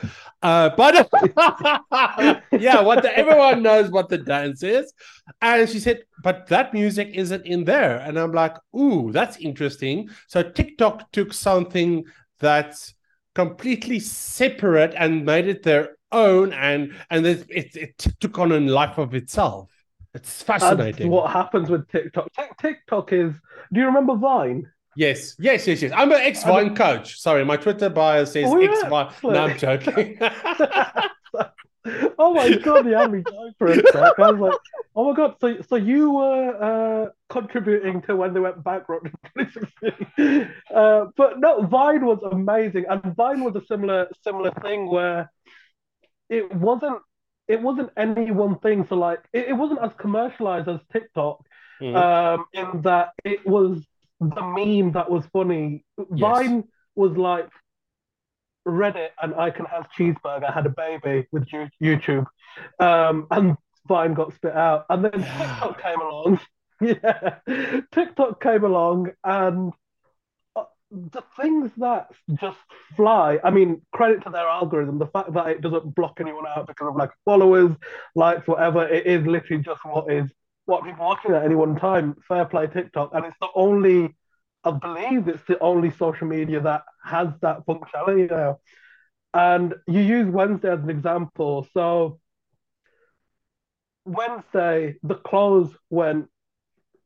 uh, 0.44 0.70
but 0.78 1.10
yeah, 2.52 2.82
what 2.82 3.02
the, 3.02 3.12
everyone 3.16 3.64
knows 3.64 3.90
what 3.90 4.10
the 4.10 4.20
dance 4.20 4.62
is. 4.62 4.94
And 5.42 5.68
she 5.68 5.80
said, 5.80 6.04
but 6.24 6.48
that 6.48 6.74
music 6.74 7.10
isn't 7.14 7.46
in 7.46 7.64
there. 7.64 7.98
And 8.00 8.20
I'm 8.20 8.34
like, 8.34 8.56
ooh, 8.76 9.12
that's 9.12 9.38
interesting. 9.38 10.10
So 10.28 10.44
TikTok 10.44 11.12
took 11.12 11.34
something 11.34 12.06
that's 12.40 12.94
completely 13.34 14.00
separate 14.00 14.94
and 14.96 15.26
made 15.26 15.48
it 15.48 15.64
their 15.64 15.98
own, 16.12 16.54
and 16.54 16.94
and 17.10 17.26
it, 17.26 17.46
it, 17.50 17.76
it 17.76 17.98
took 18.20 18.38
on 18.38 18.52
a 18.52 18.60
life 18.60 18.98
of 19.00 19.16
itself. 19.16 19.72
It's 20.20 20.44
fascinating. 20.44 21.10
That's 21.10 21.10
what 21.10 21.32
happens 21.32 21.70
with 21.70 21.88
TikTok. 21.88 22.28
TikTok 22.60 23.14
is. 23.14 23.34
Do 23.72 23.80
you 23.80 23.86
remember 23.86 24.16
Vine? 24.16 24.70
Yes, 24.98 25.36
yes, 25.40 25.66
yes, 25.66 25.82
yes. 25.82 25.92
I'm 25.96 26.12
an 26.12 26.20
ex 26.20 26.44
Vine 26.44 26.76
coach. 26.76 27.20
Sorry, 27.20 27.46
my 27.46 27.56
Twitter 27.56 27.90
bio 27.90 28.26
says 28.26 28.46
oh, 28.48 28.60
ex 28.60 28.82
Vine. 28.90 29.12
No, 29.24 29.46
I'm 29.46 29.58
joking. 29.58 30.20
oh 32.20 32.34
my 32.34 32.54
god, 32.58 32.86
the 32.86 32.98
had 32.98 33.12
me 33.12 33.24
for 33.58 33.68
a 33.68 33.76
sec. 33.76 33.96
I 33.96 34.32
was 34.32 34.40
like, 34.40 34.60
oh 34.96 35.10
my 35.10 35.16
god, 35.16 35.36
so 35.40 35.62
so 35.62 35.76
you 35.78 36.12
were 36.12 36.50
uh, 36.62 37.10
contributing 37.30 38.02
to 38.04 38.16
when 38.18 38.34
they 38.34 38.42
went 38.42 38.62
bankrupt 38.62 39.08
in 39.08 39.46
2016. 39.46 40.52
Uh, 40.76 41.06
but 41.16 41.40
no, 41.40 41.62
Vine 41.66 42.06
was 42.06 42.20
amazing, 42.30 42.86
and 42.90 43.16
Vine 43.16 43.44
was 43.44 43.56
a 43.56 43.66
similar 43.66 44.10
similar 44.22 44.52
thing 44.62 44.90
where 44.90 45.32
it 46.30 46.54
wasn't 46.54 47.00
it 47.50 47.62
wasn't 47.62 47.90
any 47.98 48.32
one 48.32 48.60
thing. 48.60 48.86
So 48.88 48.96
like 48.96 49.22
it, 49.34 49.50
it 49.50 49.54
wasn't 49.54 49.82
as 49.82 49.92
commercialized 49.98 50.70
as 50.70 50.80
TikTok, 50.94 51.44
mm. 51.82 51.96
um, 51.96 52.46
in 52.54 52.82
that 52.84 53.14
it 53.26 53.46
was 53.46 53.84
the 54.22 54.42
meme 54.42 54.94
that 54.94 55.10
was 55.10 55.26
funny. 55.34 55.84
Yes. 55.98 56.08
Vine 56.20 56.64
was 56.96 57.18
like 57.18 57.50
Reddit 58.68 59.10
and 59.22 59.34
I 59.34 59.50
can 59.50 59.66
have 59.66 59.88
Cheezburger 59.98 60.54
had 60.54 60.68
a 60.68 60.70
baby 60.70 61.28
with 61.32 61.48
YouTube, 61.82 62.28
um, 62.80 63.28
and 63.32 63.58
Vine 63.88 64.14
got 64.14 64.34
spit 64.36 64.56
out, 64.56 64.86
and 64.90 65.04
then 65.04 65.12
TikTok 65.38 65.82
came 65.82 66.02
along. 66.02 66.40
yeah, 66.82 67.36
TikTok 67.92 68.42
came 68.42 68.64
along 68.64 69.12
and 69.24 69.74
the 70.92 71.24
things 71.40 71.72
that 71.78 72.08
just 72.40 72.58
fly. 72.96 73.40
I 73.44 73.52
mean, 73.52 73.82
credit 73.92 74.24
to 74.24 74.30
their 74.30 74.48
algorithm. 74.48 74.98
The 74.98 75.08
fact 75.08 75.34
that 75.34 75.48
it 75.48 75.62
doesn't 75.62 75.94
block 75.96 76.18
anyone 76.20 76.46
out 76.48 76.68
because 76.68 76.88
of 76.88 76.96
like 76.96 77.12
followers, 77.26 77.76
likes, 78.16 78.48
whatever. 78.48 78.88
It 78.88 79.06
is 79.06 79.26
literally 79.26 79.64
just 79.64 79.82
what 79.84 80.12
is 80.12 80.32
what 80.66 80.84
people 80.84 81.04
are 81.04 81.10
watching 81.10 81.34
at 81.34 81.44
any 81.44 81.56
one 81.56 81.76
time. 81.76 82.16
Fair 82.28 82.46
play 82.46 82.68
TikTok, 82.68 83.12
and 83.14 83.26
it's 83.26 83.38
the 83.40 83.50
only. 83.56 84.16
I 84.64 84.72
believe 84.72 85.30
it's 85.30 85.44
the 85.48 85.58
only 85.60 85.90
social 85.92 86.28
media 86.28 86.60
that 86.62 86.84
has 87.06 87.30
that 87.42 87.66
functionality 87.66 88.30
now. 88.30 88.60
And 89.34 89.76
you 89.88 90.02
use 90.02 90.28
Wednesday 90.28 90.72
as 90.72 90.80
an 90.84 90.90
example. 90.90 91.66
So 91.74 92.20
Wednesday, 94.04 94.98
the 95.04 95.16
clothes 95.16 95.74
went 95.90 96.28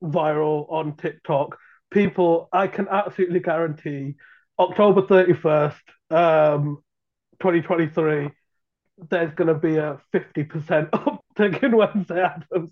viral 0.02 0.72
on 0.72 0.96
TikTok 0.96 1.58
people, 1.94 2.50
I 2.52 2.68
can 2.68 2.88
absolutely 2.90 3.40
guarantee 3.40 4.16
October 4.60 5.04
31st, 5.04 5.76
um, 6.12 6.84
2023, 7.40 8.30
there's 9.10 9.34
going 9.34 9.48
to 9.48 9.56
be 9.56 9.78
a 9.78 10.00
50% 10.14 10.90
uptick 11.38 11.64
in 11.64 11.76
Wednesday 11.76 12.22
Addams. 12.22 12.72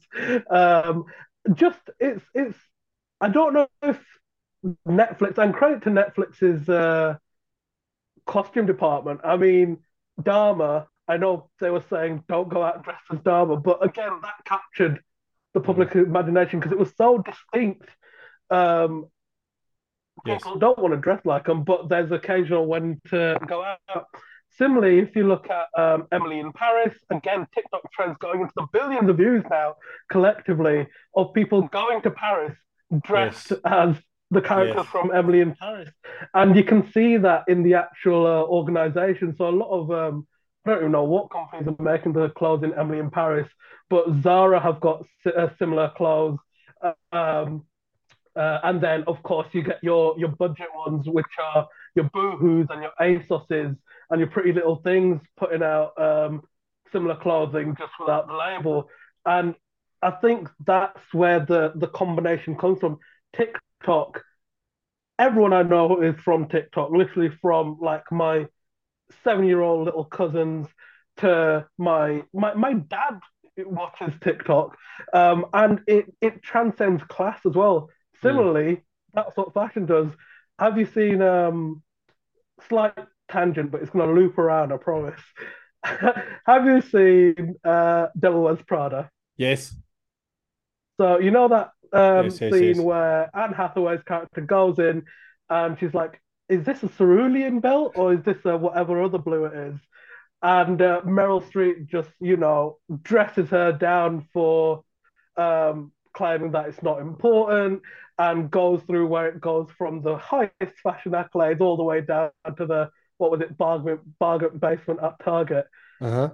Um, 0.49 1.05
just, 1.53 1.79
it's, 1.99 2.23
it's, 2.33 2.57
I 3.19 3.29
don't 3.29 3.53
know 3.53 3.67
if 3.83 3.99
Netflix, 4.87 5.37
and 5.37 5.53
credit 5.53 5.83
to 5.83 5.89
Netflix's 5.89 6.69
uh, 6.69 7.17
costume 8.25 8.65
department. 8.65 9.21
I 9.23 9.37
mean, 9.37 9.79
Dahmer, 10.21 10.87
I 11.07 11.17
know 11.17 11.49
they 11.59 11.71
were 11.71 11.83
saying 11.89 12.23
don't 12.27 12.49
go 12.49 12.63
out 12.63 12.83
dressed 12.83 13.03
as 13.11 13.19
Dahmer, 13.19 13.61
but 13.61 13.83
again, 13.83 14.11
that 14.21 14.45
captured 14.45 15.01
the 15.53 15.59
public 15.59 15.95
imagination 15.95 16.59
because 16.59 16.71
it 16.71 16.77
was 16.77 16.93
so 16.95 17.17
distinct 17.17 17.89
um, 18.51 19.05
people 20.25 20.57
don't 20.57 20.79
want 20.79 20.93
to 20.93 20.99
dress 20.99 21.21
like 21.25 21.45
them, 21.45 21.63
but 21.63 21.89
there's 21.89 22.11
occasional 22.11 22.65
when 22.65 22.99
to 23.09 23.39
go 23.47 23.63
out. 23.63 24.05
Similarly, 24.57 24.99
if 24.99 25.15
you 25.15 25.27
look 25.27 25.47
at 25.49 25.67
um, 25.81 26.07
Emily 26.11 26.39
in 26.39 26.51
Paris, 26.51 26.93
again, 27.09 27.47
TikTok 27.55 27.91
trends 27.93 28.17
going 28.19 28.41
into 28.41 28.53
the 28.55 28.67
billions 28.73 29.09
of 29.09 29.17
views 29.17 29.43
now 29.49 29.75
collectively 30.09 30.87
of 31.15 31.33
people 31.33 31.63
going 31.69 32.01
to 32.01 32.11
Paris 32.11 32.57
dressed 33.03 33.51
yes. 33.51 33.59
as 33.65 33.95
the 34.29 34.41
character 34.41 34.79
yes. 34.79 34.87
from 34.87 35.11
Emily 35.13 35.39
in 35.39 35.55
Paris. 35.55 35.89
And 36.33 36.55
you 36.55 36.63
can 36.63 36.91
see 36.91 37.17
that 37.17 37.45
in 37.47 37.63
the 37.63 37.75
actual 37.75 38.27
uh, 38.27 38.43
organization. 38.43 39.35
So 39.37 39.47
a 39.47 39.51
lot 39.51 39.69
of 39.69 39.91
um, 39.91 40.27
I 40.65 40.71
don't 40.71 40.79
even 40.79 40.91
know 40.91 41.05
what 41.05 41.31
companies 41.31 41.67
are 41.67 41.83
making 41.83 42.13
the 42.13 42.29
clothes 42.29 42.63
in 42.63 42.73
Emily 42.73 42.99
in 42.99 43.09
Paris, 43.09 43.47
but 43.89 44.05
Zara 44.21 44.59
have 44.59 44.79
got 44.79 45.05
uh, 45.25 45.47
similar 45.57 45.91
clothes. 45.95 46.39
Um, 47.11 47.65
uh, 48.35 48.59
and 48.63 48.81
then, 48.81 49.03
of 49.07 49.21
course, 49.23 49.47
you 49.51 49.61
get 49.61 49.79
your 49.83 50.17
your 50.17 50.29
budget 50.29 50.67
ones, 50.75 51.07
which 51.07 51.25
are 51.39 51.67
your 51.95 52.09
Boohoo's 52.09 52.67
and 52.69 52.81
your 52.81 52.91
ASOS's 52.99 53.75
and 54.09 54.19
your 54.19 54.29
Pretty 54.29 54.53
Little 54.53 54.77
Things 54.77 55.21
putting 55.37 55.63
out 55.63 55.99
um, 56.01 56.41
similar 56.91 57.15
clothing 57.15 57.75
just 57.77 57.91
without 57.99 58.27
the 58.27 58.33
label. 58.33 58.89
And 59.25 59.55
I 60.01 60.11
think 60.11 60.49
that's 60.65 61.01
where 61.13 61.39
the 61.39 61.73
the 61.75 61.87
combination 61.87 62.55
comes 62.55 62.79
from. 62.79 62.99
TikTok. 63.33 64.23
Everyone 65.19 65.53
I 65.53 65.61
know 65.63 66.01
is 66.01 66.15
from 66.21 66.47
TikTok, 66.47 66.89
literally 66.91 67.29
from 67.41 67.77
like 67.79 68.11
my 68.11 68.47
seven 69.23 69.45
year 69.45 69.61
old 69.61 69.85
little 69.85 70.05
cousins 70.05 70.67
to 71.17 71.67
my 71.77 72.23
my 72.33 72.53
my 72.53 72.73
dad 72.73 73.19
watches 73.57 74.13
TikTok, 74.21 74.77
um, 75.13 75.45
and 75.53 75.81
it 75.87 76.05
it 76.21 76.41
transcends 76.41 77.03
class 77.03 77.39
as 77.45 77.53
well. 77.53 77.89
Similarly, 78.21 78.75
mm. 78.75 78.81
that's 79.13 79.35
what 79.35 79.53
fashion 79.53 79.85
does. 79.85 80.07
Have 80.59 80.77
you 80.77 80.85
seen 80.85 81.21
um, 81.21 81.81
slight 82.67 82.93
tangent, 83.31 83.71
but 83.71 83.81
it's 83.81 83.89
going 83.89 84.07
to 84.07 84.13
loop 84.13 84.37
around, 84.37 84.71
I 84.71 84.77
promise. 84.77 85.19
Have 85.83 86.65
you 86.65 86.81
seen 86.81 87.55
uh, 87.63 88.07
Devil 88.19 88.43
Wears 88.43 88.61
Prada? 88.67 89.09
Yes. 89.37 89.75
So 90.99 91.19
you 91.19 91.31
know 91.31 91.47
that 91.47 91.71
um, 91.93 92.25
yes, 92.25 92.41
yes, 92.41 92.53
scene 92.53 92.75
yes. 92.75 92.79
where 92.79 93.35
Anne 93.35 93.53
Hathaway's 93.53 94.03
character 94.03 94.41
goes 94.41 94.77
in 94.77 95.03
and 95.49 95.79
she's 95.79 95.93
like, 95.93 96.21
"Is 96.49 96.63
this 96.63 96.83
a 96.83 96.89
cerulean 96.89 97.59
belt 97.59 97.93
or 97.95 98.13
is 98.13 98.23
this 98.23 98.37
a 98.45 98.55
whatever 98.55 99.01
other 99.01 99.17
blue 99.17 99.45
it 99.45 99.53
is?" 99.53 99.79
And 100.43 100.81
uh, 100.81 101.01
Meryl 101.01 101.43
Streep 101.43 101.87
just, 101.87 102.09
you 102.19 102.37
know, 102.37 102.77
dresses 103.01 103.49
her 103.49 103.71
down 103.71 104.27
for 104.33 104.83
um, 105.37 105.91
claiming 106.13 106.51
that 106.51 106.67
it's 106.67 106.83
not 106.83 106.99
important 106.99 107.81
and 108.17 108.51
goes 108.51 108.81
through 108.83 109.07
where 109.07 109.27
it 109.27 109.41
goes 109.41 109.67
from 109.77 110.01
the 110.01 110.17
highest 110.17 110.77
fashion 110.83 111.13
accolades 111.13 111.61
all 111.61 111.77
the 111.77 111.83
way 111.83 112.01
down 112.01 112.31
to 112.57 112.65
the 112.65 112.89
what 113.17 113.31
was 113.31 113.41
it 113.41 113.57
bargain 113.57 113.99
bargain 114.19 114.57
basement 114.57 114.99
at 115.03 115.19
Target. 115.23 115.65
Uh-huh. 116.01 116.31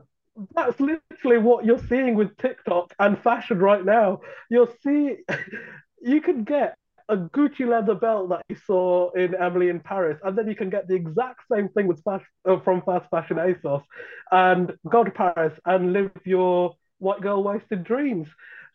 That's 0.56 0.80
literally 0.80 1.40
what 1.40 1.66
you're 1.66 1.86
seeing 1.90 2.16
with 2.16 2.38
TikTok 2.38 2.94
and 3.00 3.22
fashion 3.22 3.60
right 3.60 3.84
now. 3.84 4.22
You'll 4.50 4.74
see, 4.84 5.18
you 6.02 6.22
can 6.22 6.44
get 6.44 6.78
a 7.10 7.18
Gucci 7.18 7.68
leather 7.68 7.96
belt 7.96 8.30
that 8.30 8.44
you 8.50 8.56
saw 8.66 9.12
in 9.12 9.34
Emily 9.36 9.70
in 9.70 9.80
Paris, 9.80 10.20
and 10.24 10.38
then 10.38 10.48
you 10.48 10.56
can 10.56 10.70
get 10.70 10.88
the 10.88 10.96
exact 10.96 11.42
same 11.52 11.70
thing 11.70 11.88
with 11.88 12.04
fashion, 12.04 12.28
uh, 12.46 12.60
from 12.60 12.82
fast 12.82 13.10
fashion 13.10 13.38
ASOS, 13.38 13.84
and 14.32 14.74
go 14.90 15.04
to 15.04 15.12
Paris 15.12 15.58
and 15.66 15.94
live 15.94 16.12
your 16.26 16.76
white 17.00 17.22
girl 17.22 17.44
wasted 17.44 17.84
dreams. 17.84 18.28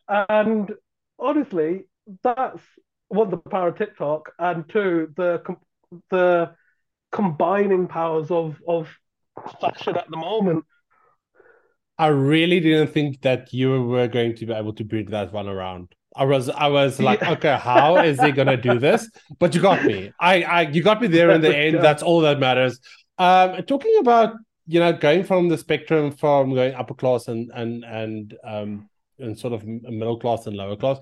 And 0.09 0.73
honestly, 1.19 1.85
that's 2.23 2.63
one 3.13 3.31
the 3.31 3.37
power 3.37 3.69
of 3.69 3.79
TikTok, 3.79 4.33
and 4.39 4.69
two 4.69 5.13
the 5.17 5.43
the 6.11 6.55
combining 7.11 7.87
powers 7.87 8.31
of 8.31 8.57
of 8.67 8.89
fashion 9.61 9.97
at 9.97 10.11
the 10.11 10.17
moment. 10.17 10.65
I 11.99 12.07
really 12.07 12.59
didn't 12.59 12.89
think 12.89 13.21
that 13.21 13.53
you 13.53 13.83
were 13.83 14.09
going 14.09 14.35
to 14.37 14.47
be 14.47 14.53
able 14.53 14.73
to 14.75 14.85
bring 14.85 15.11
that 15.11 15.33
one 15.33 15.47
around. 15.47 15.95
I 16.17 16.25
was 16.25 16.49
I 16.49 16.69
was 16.69 17.01
like, 17.01 17.21
yeah. 17.21 17.33
okay, 17.33 17.57
how 17.57 17.99
is 17.99 18.21
he 18.21 18.33
gonna 18.33 18.57
do 18.57 18.79
this? 18.79 19.09
But 19.39 19.55
you 19.55 19.61
got 19.61 19.85
me. 19.85 20.13
I, 20.19 20.43
I 20.43 20.61
you 20.63 20.83
got 20.83 21.01
me 21.01 21.09
there 21.09 21.31
in 21.31 21.43
the 21.43 21.55
end. 21.55 21.77
That's 21.83 22.03
all 22.03 22.21
that 22.21 22.39
matters. 22.39 22.81
Um, 23.19 23.63
talking 23.65 23.97
about 23.99 24.35
you 24.67 24.81
know 24.81 24.93
going 24.93 25.25
from 25.25 25.49
the 25.49 25.59
spectrum 25.59 26.13
from 26.13 26.55
going 26.55 26.75
upper 26.75 26.95
class 26.95 27.29
and 27.29 27.51
and 27.55 27.85
and 27.85 28.35
um 28.45 28.89
and 29.19 29.39
sort 29.39 29.53
of 29.53 29.65
middle 29.67 30.19
class 30.19 30.47
and 30.47 30.57
lower 30.57 30.77
class. 30.77 30.99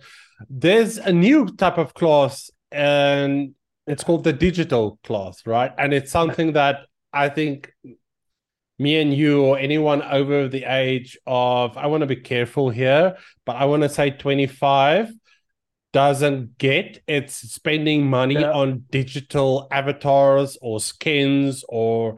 There's 0.49 0.99
a 0.99 1.13
new 1.13 1.47
type 1.47 1.79
of 1.79 1.95
class, 1.95 2.51
and 2.71 3.55
it's 3.87 4.05
called 4.05 4.25
the 4.25 4.33
digital 4.33 4.99
class, 5.05 5.47
right? 5.47 5.73
And 5.79 5.93
it's 5.93 6.11
something 6.11 6.53
that 6.53 6.87
I 7.13 7.29
think 7.29 7.73
me 8.79 9.01
and 9.01 9.13
you 9.13 9.43
or 9.43 9.59
anyone 9.59 10.03
over 10.03 10.49
the 10.49 10.65
age 10.65 11.19
of 11.27 11.77
I 11.77 11.87
want 11.87 12.01
to 12.01 12.07
be 12.07 12.17
careful 12.17 12.71
here, 12.71 13.17
but 13.45 13.57
I 13.57 13.67
want 13.67 13.83
to 13.83 13.89
say 13.89 14.11
25 14.11 15.13
doesn't 15.93 16.57
get 16.57 17.03
it's 17.09 17.35
spending 17.35 18.09
money 18.09 18.35
yeah. 18.35 18.53
on 18.53 18.85
digital 18.91 19.67
avatars 19.73 20.57
or 20.63 20.79
skins 20.79 21.65
or 21.69 22.17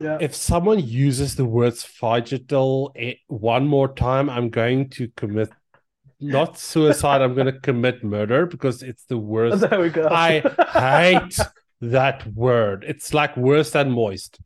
yeah. 0.00 0.18
If 0.20 0.34
someone 0.34 0.80
uses 0.80 1.34
the 1.34 1.44
words 1.44 1.84
digital 2.00 2.92
eh, 2.96 3.14
one 3.26 3.66
more 3.66 3.88
time, 3.88 4.30
I'm 4.30 4.48
going 4.48 4.90
to 4.90 5.08
commit 5.16 5.50
not 6.20 6.58
suicide. 6.58 7.20
I'm 7.20 7.34
going 7.34 7.46
to 7.46 7.60
commit 7.60 8.02
murder 8.04 8.46
because 8.46 8.82
it's 8.82 9.04
the 9.04 9.18
worst. 9.18 9.60
There 9.70 9.80
we 9.80 9.90
go. 9.90 10.08
I 10.10 10.40
hate 10.72 11.38
that 11.80 12.26
word. 12.34 12.84
It's 12.86 13.14
like 13.14 13.36
worse 13.36 13.70
than 13.70 13.90
moist. 13.90 14.40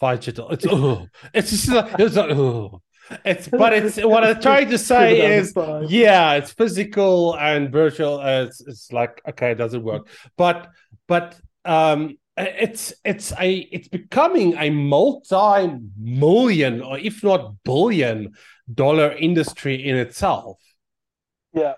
Digital. 0.00 0.50
It's 0.50 0.66
oh, 0.70 1.06
it's 1.34 1.50
just 1.50 1.68
like, 1.68 1.98
it's 1.98 2.16
like, 2.16 2.30
oh. 2.30 2.80
It's 3.24 3.48
but 3.48 3.72
it's 3.72 3.96
what 3.96 4.24
I'm 4.24 4.40
trying 4.40 4.70
to 4.70 4.78
say 4.92 5.36
is 5.36 5.52
yeah, 5.88 6.34
it's 6.34 6.52
physical 6.52 7.36
and 7.36 7.70
virtual. 7.70 8.20
Uh, 8.20 8.44
it's, 8.44 8.60
it's 8.60 8.92
like 8.92 9.20
okay, 9.28 9.50
it 9.50 9.56
doesn't 9.56 9.82
work. 9.82 10.08
But 10.36 10.68
but 11.08 11.36
um 11.64 12.16
it's 12.42 12.92
it's 13.04 13.32
a 13.38 13.58
it's 13.72 13.88
becoming 13.88 14.56
a 14.56 14.70
multi-million 14.70 16.82
or 16.82 16.98
if 16.98 17.22
not 17.22 17.54
billion 17.64 18.32
dollar 18.72 19.12
industry 19.12 19.86
in 19.86 19.96
itself. 19.96 20.58
Yeah 21.52 21.74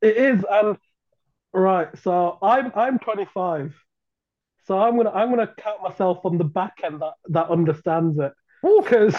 it 0.00 0.16
is 0.16 0.44
and 0.50 0.76
right 1.52 1.88
so 2.02 2.38
i'm 2.42 2.70
i'm 2.74 2.98
25 2.98 3.74
so 4.66 4.78
i'm 4.78 4.96
gonna 4.96 5.10
i'm 5.10 5.30
gonna 5.30 5.52
count 5.58 5.82
myself 5.82 6.24
on 6.24 6.38
the 6.38 6.44
back 6.44 6.80
end 6.84 7.00
that 7.00 7.14
that 7.28 7.48
understands 7.48 8.18
it. 8.18 8.32
Because 8.62 9.14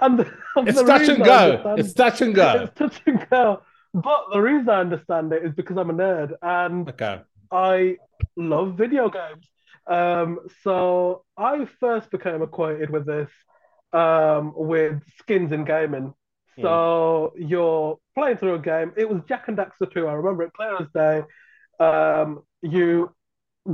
and, 0.00 0.20
the, 0.20 0.32
and 0.54 0.68
it's 0.68 0.80
touch 0.80 1.08
and 1.08 1.24
go. 1.24 1.74
It's 1.76 1.92
touch 1.92 2.20
and 2.20 2.32
go. 2.32 2.62
It's 2.62 2.78
touch 2.78 3.02
and 3.06 3.28
go. 3.28 3.62
But 3.92 4.26
the 4.32 4.40
reason 4.40 4.68
i 4.68 4.80
understand 4.80 5.32
it 5.32 5.44
is 5.44 5.52
because 5.54 5.76
i'm 5.76 5.90
a 5.90 5.94
nerd 5.94 6.32
and 6.42 6.88
okay. 6.88 7.20
I 7.50 7.96
love 8.36 8.76
video 8.76 9.08
games 9.08 9.46
um, 9.88 10.40
so 10.62 11.24
I 11.36 11.66
first 11.80 12.10
became 12.10 12.42
acquainted 12.42 12.90
with 12.90 13.06
this 13.06 13.30
um, 13.92 14.52
with 14.54 15.02
skins 15.18 15.52
in 15.52 15.64
gaming. 15.64 16.14
Hmm. 16.56 16.62
So 16.62 17.32
mm. 17.36 17.50
you're 17.50 17.98
playing 18.14 18.36
through 18.36 18.54
a 18.54 18.58
game. 18.58 18.92
It 18.96 19.08
was 19.08 19.22
Jak 19.28 19.48
and 19.48 19.56
Daxter 19.56 19.92
2. 19.92 20.06
I 20.06 20.12
remember 20.12 20.42
it 20.44 20.52
clear 20.52 20.76
as 20.76 20.88
day. 20.94 21.22
Um, 21.80 22.42
you 22.60 23.14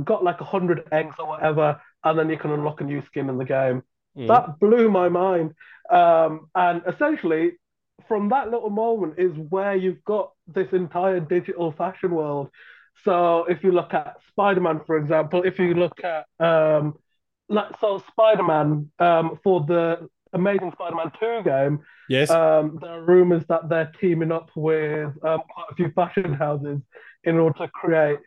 got 0.03 0.23
like 0.23 0.41
a 0.41 0.45
hundred 0.45 0.87
eggs 0.91 1.15
or 1.19 1.27
whatever, 1.27 1.81
and 2.03 2.17
then 2.19 2.29
you 2.29 2.37
can 2.37 2.51
unlock 2.51 2.81
a 2.81 2.83
new 2.83 3.03
skin 3.05 3.29
in 3.29 3.37
the 3.37 3.45
game. 3.45 3.83
Mm. 4.17 4.27
That 4.27 4.59
blew 4.59 4.89
my 4.89 5.09
mind. 5.09 5.53
Um, 5.89 6.49
and 6.55 6.81
essentially, 6.87 7.53
from 8.07 8.29
that 8.29 8.51
little 8.51 8.69
moment 8.69 9.15
is 9.17 9.31
where 9.49 9.75
you've 9.75 10.03
got 10.03 10.31
this 10.47 10.67
entire 10.71 11.19
digital 11.19 11.71
fashion 11.71 12.11
world 12.11 12.49
so 13.03 13.45
if 13.45 13.63
you 13.63 13.71
look 13.71 13.93
at 13.93 14.17
Spider-Man, 14.29 14.81
for 14.85 14.97
example, 14.97 15.43
if 15.43 15.59
you 15.59 15.73
look 15.73 15.99
at 16.03 16.25
um, 16.39 16.95
like 17.49 17.79
so 17.79 18.03
Spider-Man 18.11 18.91
um, 18.99 19.39
for 19.43 19.61
the 19.65 20.09
Amazing 20.33 20.71
Spider-Man 20.73 21.11
2 21.19 21.41
game, 21.43 21.79
yes, 22.09 22.29
um, 22.29 22.79
there 22.81 22.91
are 22.91 23.03
rumors 23.03 23.43
that 23.47 23.69
they're 23.69 23.91
teaming 23.99 24.31
up 24.31 24.49
with 24.55 25.07
um, 25.23 25.41
quite 25.49 25.67
a 25.69 25.75
few 25.75 25.91
fashion 25.91 26.33
houses 26.33 26.81
in 27.23 27.37
order 27.37 27.57
to 27.59 27.67
create 27.69 28.19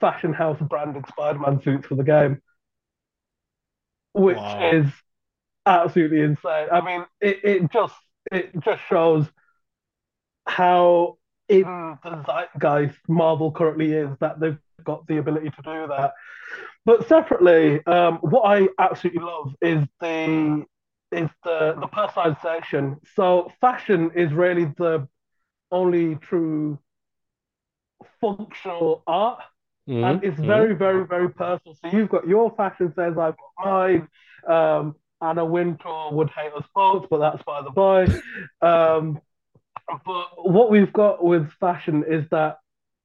fashion 0.00 0.32
house 0.32 0.58
branded 0.60 1.04
Spider-Man 1.08 1.62
suits 1.62 1.86
for 1.86 1.94
the 1.94 2.04
game, 2.04 2.40
which 4.12 4.36
wow. 4.36 4.70
is 4.72 4.86
absolutely 5.66 6.20
insane. 6.20 6.68
I 6.72 6.80
mean, 6.80 7.04
it, 7.20 7.40
it 7.44 7.72
just 7.72 7.94
it 8.32 8.52
just 8.60 8.82
shows 8.88 9.26
how 10.46 11.18
in 11.48 11.98
the 12.02 12.24
zeitgeist 12.26 12.96
Marvel 13.08 13.52
currently 13.52 13.92
is 13.92 14.10
that 14.20 14.40
they've 14.40 14.58
got 14.84 15.06
the 15.06 15.18
ability 15.18 15.50
to 15.50 15.62
do 15.62 15.86
that. 15.88 16.12
But 16.84 17.08
separately, 17.08 17.84
um, 17.86 18.18
what 18.18 18.42
I 18.42 18.68
absolutely 18.78 19.22
love 19.22 19.54
is 19.60 19.84
the 20.00 20.64
is 21.12 21.28
the 21.44 21.76
the 21.80 21.88
personalization. 21.88 22.98
So 23.14 23.50
fashion 23.60 24.10
is 24.14 24.32
really 24.32 24.66
the 24.76 25.08
only 25.70 26.16
true 26.16 26.78
functional 28.20 29.02
art. 29.06 29.40
Mm-hmm. 29.88 30.04
And 30.04 30.24
it's 30.24 30.38
very, 30.40 30.70
mm-hmm. 30.70 30.78
very, 30.78 31.06
very 31.06 31.30
personal. 31.30 31.76
So 31.76 31.96
you've 31.96 32.08
got 32.08 32.26
your 32.26 32.50
fashion 32.56 32.92
sense, 32.94 33.16
I've 33.18 33.36
got 33.36 33.64
mine. 33.64 34.08
Um, 34.48 34.96
Anna 35.20 35.44
Wintour 35.44 36.12
would 36.12 36.30
hate 36.30 36.52
us 36.52 36.64
both, 36.74 37.08
but 37.08 37.18
that's 37.18 37.42
by 37.44 37.62
the 37.62 37.70
by. 37.70 38.06
Um, 38.60 39.20
but 40.06 40.50
what 40.50 40.70
we've 40.70 40.92
got 40.92 41.22
with 41.24 41.50
fashion 41.60 42.04
is 42.08 42.24
that 42.30 42.58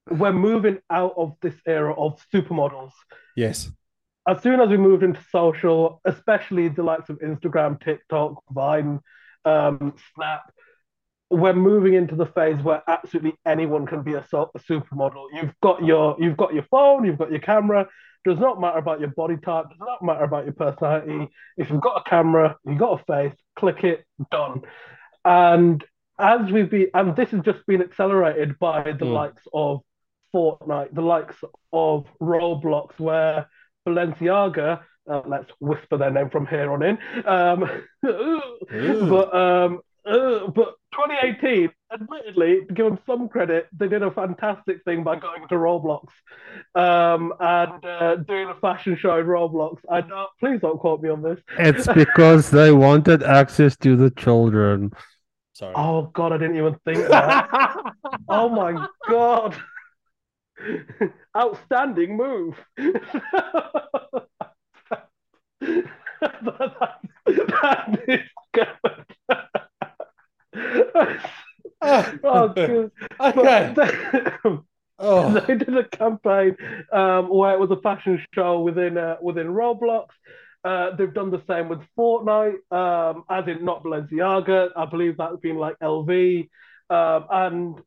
we're 0.10 0.34
moving 0.34 0.80
out 0.90 1.14
of 1.18 1.36
this 1.42 1.56
era 1.68 1.94
of 1.94 2.22
supermodels. 2.34 2.92
Yes. 3.36 3.70
as 4.28 4.42
soon 4.44 4.62
as 4.62 4.70
we 4.70 4.78
moved 4.78 5.04
into 5.04 5.20
social, 5.32 6.02
especially 6.06 6.68
the 6.70 6.84
likes 6.84 7.10
of 7.10 7.20
Instagram, 7.20 7.82
TikTok, 7.84 8.44
Vine, 8.52 9.00
um, 9.46 9.96
Snap, 10.16 10.44
we're 11.30 11.54
moving 11.54 11.94
into 11.96 12.16
the 12.16 12.26
phase 12.26 12.62
where 12.62 12.84
absolutely 12.88 13.34
anyone 13.46 13.86
can 13.86 14.04
be 14.04 14.14
a, 14.14 14.20
a 14.20 14.60
supermodel. 14.60 15.26
You've 15.34 15.56
got 15.64 15.84
your 15.84 16.18
you've 16.20 16.38
got 16.38 16.54
your 16.54 16.66
phone, 16.70 17.06
you've 17.06 17.18
got 17.18 17.32
your 17.32 17.40
camera. 17.40 17.88
Does 18.26 18.38
not 18.38 18.62
matter 18.62 18.78
about 18.78 19.00
your 19.00 19.10
body 19.10 19.38
type. 19.38 19.66
Does 19.70 19.80
not 19.80 20.04
matter 20.04 20.24
about 20.24 20.44
your 20.44 20.54
personality. 20.54 21.30
If 21.58 21.70
you've 21.72 21.82
got 21.82 22.04
a 22.06 22.10
camera, 22.10 22.58
you've 22.66 22.78
got 22.78 23.02
a 23.02 23.04
face. 23.06 23.38
Click 23.56 23.84
it, 23.84 24.06
done. 24.30 24.62
And 25.26 25.84
as 26.22 26.52
we've 26.52 26.70
been, 26.70 26.88
and 26.94 27.16
this 27.16 27.32
has 27.32 27.42
just 27.42 27.66
been 27.66 27.82
accelerated 27.82 28.60
by 28.60 28.84
the 28.84 29.06
mm. 29.06 29.14
likes 29.14 29.44
of 29.54 29.82
Fortnite, 30.34 30.94
the 30.94 31.02
likes 31.02 31.36
of 31.74 32.06
Roblox, 32.22 33.00
where 33.00 33.48
Balenciaga, 33.88 34.82
uh, 35.10 35.22
let's 35.26 35.52
whisper 35.60 35.98
their 35.98 36.12
name 36.12 36.30
from 36.30 36.46
here 36.46 36.72
on 36.72 36.84
in, 36.84 36.98
um, 37.26 37.70
but 39.10 39.36
um, 39.36 39.82
uh, 40.06 40.48
but 40.48 40.76
2018, 40.94 41.70
admittedly, 41.94 42.66
to 42.66 42.74
give 42.74 42.86
them 42.86 43.00
some 43.06 43.30
credit, 43.30 43.68
they 43.78 43.88
did 43.88 44.02
a 44.02 44.10
fantastic 44.10 44.84
thing 44.84 45.04
by 45.04 45.16
going 45.20 45.48
to 45.48 45.56
Roblox 45.56 46.08
um, 46.74 47.34
and 47.40 47.86
uh, 47.86 48.16
doing 48.16 48.50
a 48.50 48.56
fashion 48.56 48.98
show 48.98 49.20
in 49.20 49.26
Roblox. 49.26 49.78
I 49.90 50.02
know, 50.02 50.28
please 50.40 50.60
don't 50.60 50.80
quote 50.80 51.02
me 51.02 51.10
on 51.10 51.22
this. 51.22 51.40
It's 51.60 51.88
because 51.88 52.50
they 52.52 52.72
wanted 52.72 53.22
access 53.22 53.78
to 53.78 53.96
the 53.96 54.10
children. 54.10 54.92
Sorry. 55.54 55.74
Oh 55.76 56.04
God, 56.14 56.32
I 56.32 56.38
didn't 56.38 56.58
even 56.58 56.76
think 56.86 57.08
that. 57.08 57.94
oh 58.30 58.50
my 58.50 58.88
God. 59.10 59.56
Outstanding 61.36 62.16
move. 62.18 62.56
that, 66.22 67.00
that 67.26 68.04
is 68.08 68.20
good. 68.54 68.68
oh, 71.82 72.90
okay. 73.20 73.74
They, 73.76 74.32
oh. 75.00 75.40
they 75.40 75.56
did 75.56 75.78
a 75.78 75.84
campaign 75.86 76.56
um, 76.92 77.30
where 77.30 77.54
it 77.54 77.60
was 77.60 77.72
a 77.72 77.82
fashion 77.82 78.24
show 78.34 78.62
within 78.62 78.98
uh, 78.98 79.18
within 79.22 79.48
Roblox. 79.48 80.08
Uh, 80.64 80.96
they've 80.96 81.14
done 81.14 81.32
the 81.32 81.42
same 81.48 81.70
with 81.70 81.80
Fortnite, 81.98 82.58
um, 82.72 83.24
as 83.30 83.48
in 83.48 83.66
not 83.66 83.84
Balenciaga. 83.84 84.70
I 84.76 84.86
believe 84.86 85.18
that's 85.18 85.40
been 85.42 85.58
like 85.58 85.76
LV. 85.82 86.50
Um, 86.90 87.26
and 87.32 87.78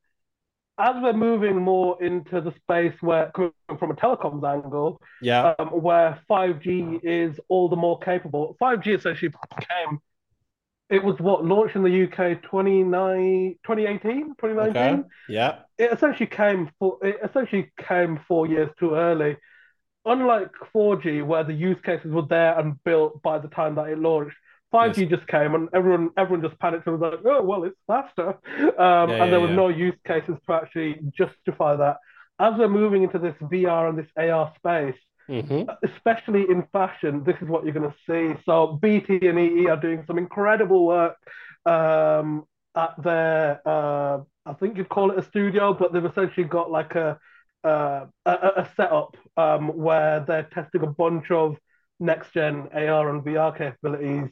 as 0.79 0.97
we're 1.01 1.13
moving 1.13 1.57
more 1.57 2.03
into 2.03 2.41
the 2.41 2.53
space 2.57 2.95
where, 3.01 3.31
from 3.35 3.91
a 3.91 3.95
telecoms 3.95 4.45
angle, 4.45 5.01
yeah, 5.23 5.55
um, 5.59 5.69
where 5.69 6.19
5G 6.29 6.99
is 7.03 7.39
all 7.49 7.69
the 7.69 7.77
more 7.77 7.99
capable. 8.01 8.57
5G 8.61 8.95
essentially 8.97 9.33
became 9.57 10.01
it 10.91 11.03
was 11.03 11.19
what 11.19 11.45
launched 11.45 11.77
in 11.77 11.83
the 11.83 12.05
UK 12.05 12.43
29, 12.43 13.57
2018, 13.65 14.35
2019. 14.39 14.83
Okay. 14.83 15.03
Yeah. 15.29 15.61
It 15.79 15.93
essentially 15.93 16.27
came 16.27 16.71
for 16.79 16.99
it 17.03 17.19
essentially 17.25 17.73
came 17.79 18.21
four 18.29 18.47
years 18.47 18.71
too 18.79 18.95
early. 18.95 19.37
Unlike 20.07 20.53
4G, 20.75 21.25
where 21.25 21.45
the 21.45 21.55
use 21.55 21.79
cases 21.85 22.13
were 22.13 22.27
there 22.29 22.59
and 22.59 22.83
built 22.85 23.23
by 23.23 23.39
the 23.39 23.49
time 23.49 23.75
that 23.77 23.89
it 23.89 23.99
launched, 23.99 24.37
5G 24.73 24.99
yes. 24.99 25.11
just 25.11 25.27
came 25.29 25.55
and 25.55 25.69
everyone 25.73 26.11
everyone 26.17 26.43
just 26.47 26.59
panicked 26.59 26.87
and 26.87 26.99
was 26.99 27.13
like, 27.13 27.21
oh 27.25 27.43
well, 27.43 27.65
it's 27.65 27.79
faster, 27.87 28.29
um, 28.29 29.09
yeah, 29.11 29.23
and 29.23 29.33
there 29.33 29.41
yeah, 29.41 29.49
yeah. 29.49 29.55
no 29.55 29.69
use 29.69 29.97
cases 30.07 30.37
to 30.47 30.53
actually 30.53 31.01
justify 31.17 31.77
that. 31.77 31.99
As 32.39 32.55
we're 32.59 32.69
moving 32.69 33.05
into 33.05 33.19
this 33.19 33.37
VR 33.41 33.89
and 33.89 33.99
this 33.99 34.11
AR 34.17 34.53
space, 34.57 34.99
Mm-hmm. 35.29 35.71
Especially 35.83 36.43
in 36.51 36.67
fashion, 36.73 37.25
this 37.25 37.37
is 37.41 37.49
what 37.49 37.65
you're 37.65 37.73
going 37.73 37.91
to 37.91 37.97
see. 38.07 38.39
So 38.45 38.79
BT 38.81 39.27
and 39.27 39.39
EE 39.39 39.69
are 39.69 39.77
doing 39.77 40.05
some 40.07 40.19
incredible 40.19 40.85
work 40.85 41.17
um, 41.65 42.45
at 42.77 42.95
their, 43.03 43.61
uh, 43.67 44.21
I 44.45 44.53
think 44.61 44.77
you'd 44.77 44.89
call 44.89 45.11
it 45.11 45.19
a 45.19 45.23
studio, 45.23 45.73
but 45.73 45.93
they've 45.93 46.05
essentially 46.05 46.47
got 46.47 46.71
like 46.71 46.95
a 46.95 47.19
uh, 47.65 48.07
a, 48.27 48.31
a, 48.31 48.71
setup 48.77 49.17
um, 49.37 49.69
where 49.69 50.21
they're 50.21 50.49
testing 50.53 50.83
a 50.83 50.87
bunch 50.87 51.31
of 51.31 51.57
next 51.99 52.33
gen 52.35 52.69
AR 52.75 53.11
and 53.11 53.23
VR 53.23 53.57
capabilities. 53.57 54.31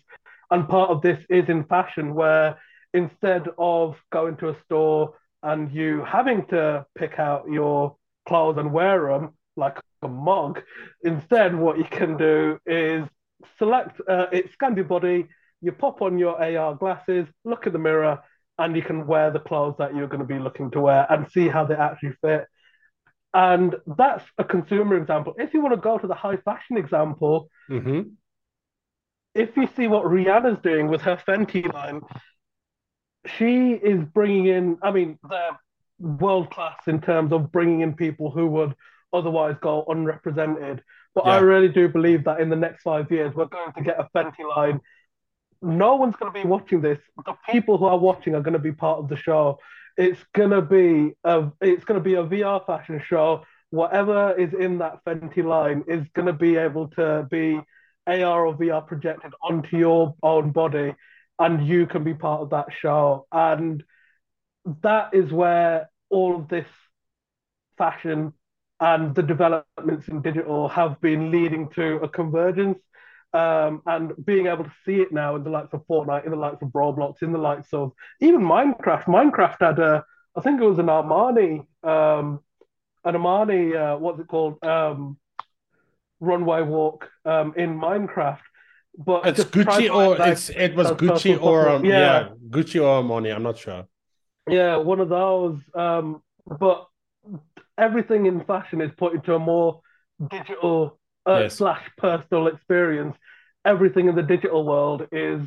And 0.51 0.69
part 0.69 0.91
of 0.91 1.01
this 1.01 1.19
is 1.31 1.49
in 1.49 1.65
fashion, 1.65 2.15
where 2.15 2.59
instead 2.93 3.49
of 3.57 3.97
going 4.13 4.37
to 4.37 4.51
a 4.51 4.57
store 4.65 5.15
and 5.43 5.73
you 5.73 6.05
having 6.05 6.45
to 6.47 6.85
pick 6.95 7.19
out 7.19 7.49
your 7.51 7.97
clothes 8.27 8.59
and 8.59 8.73
wear 8.73 9.09
them, 9.09 9.31
like 9.57 9.79
a 10.03 10.09
mug. 10.09 10.63
Instead, 11.03 11.55
what 11.55 11.79
you 11.79 11.85
can 11.85 12.17
do 12.17 12.59
is 12.67 13.07
select 13.59 14.01
uh, 14.09 14.27
it, 14.33 14.53
scan 14.53 14.77
your 14.77 14.85
body, 14.85 15.29
you 15.61 15.73
pop 15.73 16.03
on 16.03 16.19
your 16.19 16.43
AR 16.43 16.75
glasses, 16.75 17.27
look 17.45 17.67
in 17.67 17.73
the 17.73 17.79
mirror, 17.79 18.21
and 18.59 18.77
you 18.77 18.83
can 18.83 19.07
wear 19.07 19.31
the 19.31 19.41
clothes 19.41 19.77
that 19.79 19.95
you're 19.95 20.09
going 20.09 20.21
to 20.21 20.27
be 20.27 20.39
looking 20.39 20.71
to 20.73 20.81
wear 20.81 21.07
and 21.11 21.31
see 21.31 21.49
how 21.49 21.65
they 21.65 21.75
actually 21.75 22.13
fit. 22.21 22.47
And 23.35 23.77
that's 23.87 24.25
a 24.37 24.45
consumer 24.45 24.97
example. 24.97 25.35
If 25.39 25.55
you 25.55 25.63
want 25.63 25.75
to 25.75 25.81
go 25.81 25.99
to 25.99 26.07
the 26.07 26.15
high 26.15 26.37
fashion 26.37 26.77
example, 26.77 27.49
mm-hmm. 27.71 28.11
if 29.35 29.57
you 29.57 29.69
see 29.75 29.89
what 29.89 30.05
Rihanna's 30.05 30.61
doing 30.63 30.89
with 30.89 31.01
her 31.03 31.17
Fenty 31.17 31.73
line, 31.73 32.03
she 33.27 33.73
is 33.73 34.05
bringing 34.05 34.47
in, 34.47 34.79
I 34.83 34.91
mean, 34.91 35.19
they're 35.29 35.59
world 35.99 36.51
class 36.51 36.81
in 36.87 37.01
terms 37.01 37.33
of 37.33 37.53
bringing 37.53 37.81
in 37.81 37.95
people 37.95 38.31
who 38.31 38.47
would 38.49 38.75
otherwise 39.13 39.57
go 39.61 39.85
unrepresented. 39.89 40.83
But 41.15 41.27
yeah. 41.27 41.33
I 41.33 41.39
really 41.39 41.69
do 41.69 41.89
believe 41.89 42.25
that 42.25 42.41
in 42.41 42.51
the 42.51 42.57
next 42.57 42.83
five 42.83 43.11
years, 43.11 43.35
we're 43.35 43.47
going 43.47 43.73
to 43.75 43.83
get 43.83 44.01
a 44.01 44.09
Fenty 44.15 44.47
line. 44.49 44.81
No 45.61 45.97
one's 45.97 46.17
going 46.17 46.33
to 46.33 46.43
be 46.43 46.47
watching 46.47 46.81
this. 46.81 46.99
The 47.25 47.35
people 47.49 47.79
who 47.79 47.85
are 47.85 47.99
watching 47.99 48.35
are 48.35 48.41
going 48.41 48.55
to 48.55 48.59
be 48.59 48.73
part 48.73 48.99
of 48.99 49.09
the 49.09 49.17
show. 49.17 49.59
It's 49.97 50.21
to 50.37 50.63
be 50.63 51.13
a 51.25 51.51
it's 51.61 51.85
to 51.87 52.01
be 52.01 52.15
a 52.15 52.25
VR 52.25 52.65
fashion 52.67 53.03
show. 53.07 53.45
Whatever 53.71 54.35
is 54.39 54.53
in 54.53 54.79
that 54.79 55.05
Fenty 55.05 55.45
line 55.45 55.85
is 55.89 56.07
to 56.15 56.33
be 56.33 56.57
able 56.57 56.89
to 56.89 57.27
be 57.31 57.61
AR 58.07 58.47
or 58.47 58.55
VR 58.57 58.87
projected 58.87 59.33
onto 59.43 59.77
your 59.77 60.15
own 60.23 60.51
body, 60.51 60.95
and 61.39 61.67
you 61.67 61.87
can 61.87 62.05
be 62.05 62.15
part 62.15 62.43
of 62.43 62.51
that 62.51 62.67
show. 62.73 63.27
And 63.33 63.83
that 64.83 65.15
is 65.15 65.33
where 65.33 65.89
all 66.11 66.37
of 66.37 66.49
this 66.49 66.67
fashion 67.79 68.33
and 68.81 69.15
the 69.15 69.23
developments 69.23 70.09
in 70.09 70.23
digital 70.23 70.69
have 70.69 71.01
been 71.01 71.31
leading 71.31 71.69
to 71.71 71.97
a 71.97 72.09
convergence. 72.09 72.79
Um, 73.35 73.81
and 73.87 74.13
being 74.27 74.47
able 74.47 74.65
to 74.65 74.73
see 74.85 74.97
it 74.97 75.11
now 75.11 75.37
in 75.37 75.45
the 75.45 75.49
likes 75.49 75.73
of 75.73 75.87
Fortnite, 75.87 76.27
in 76.27 76.31
the 76.33 76.37
likes 76.37 76.61
of 76.61 76.69
Roblox, 76.69 77.23
in 77.23 77.33
the 77.33 77.39
likes 77.39 77.73
of 77.73 77.93
even 78.21 78.43
Minecraft. 78.43 79.05
Minecraft 79.05 79.57
had 79.59 79.79
a, 79.79 80.05
I 80.37 80.41
think 80.43 80.61
it 80.61 80.65
was 80.65 80.79
an 80.79 80.87
Armani, 80.87 81.61
um, 81.83 82.41
an 83.05 83.15
Armani, 83.15 83.75
uh, 83.75 83.99
what's 83.99 84.21
it 84.21 84.29
called, 84.29 84.63
um, 84.63 85.17
runway 86.21 86.61
walk 86.61 87.09
um, 87.25 87.55
in 87.57 87.79
Minecraft. 87.79 88.41
But 88.99 89.27
it's 89.27 89.45
Gucci 89.45 89.89
or 89.91 90.19
like, 90.19 90.33
it's 90.33 90.51
it 90.51 90.75
was 90.75 90.89
Gucci 90.89 91.43
or 91.43 91.81
yeah. 91.83 91.99
yeah. 91.99 92.29
Gucci 92.51 92.83
or 92.83 93.03
Armani. 93.03 93.35
I'm 93.35 93.43
not 93.43 93.57
sure. 93.57 93.87
Yeah, 94.47 94.77
one 94.77 95.01
of 95.01 95.09
those. 95.09 95.59
Um, 95.75 96.23
but 96.47 96.87
everything 97.79 98.27
in 98.27 98.45
fashion 98.45 98.83
is 98.83 98.91
put 98.97 99.25
to 99.25 99.35
a 99.35 99.39
more 99.39 99.81
digital 100.31 100.99
uh, 101.27 101.41
yes. 101.43 101.57
slash 101.57 101.89
personal 101.99 102.47
experience. 102.49 103.17
Everything 103.65 104.09
in 104.09 104.15
the 104.15 104.23
digital 104.23 104.65
world 104.65 105.07
is 105.13 105.47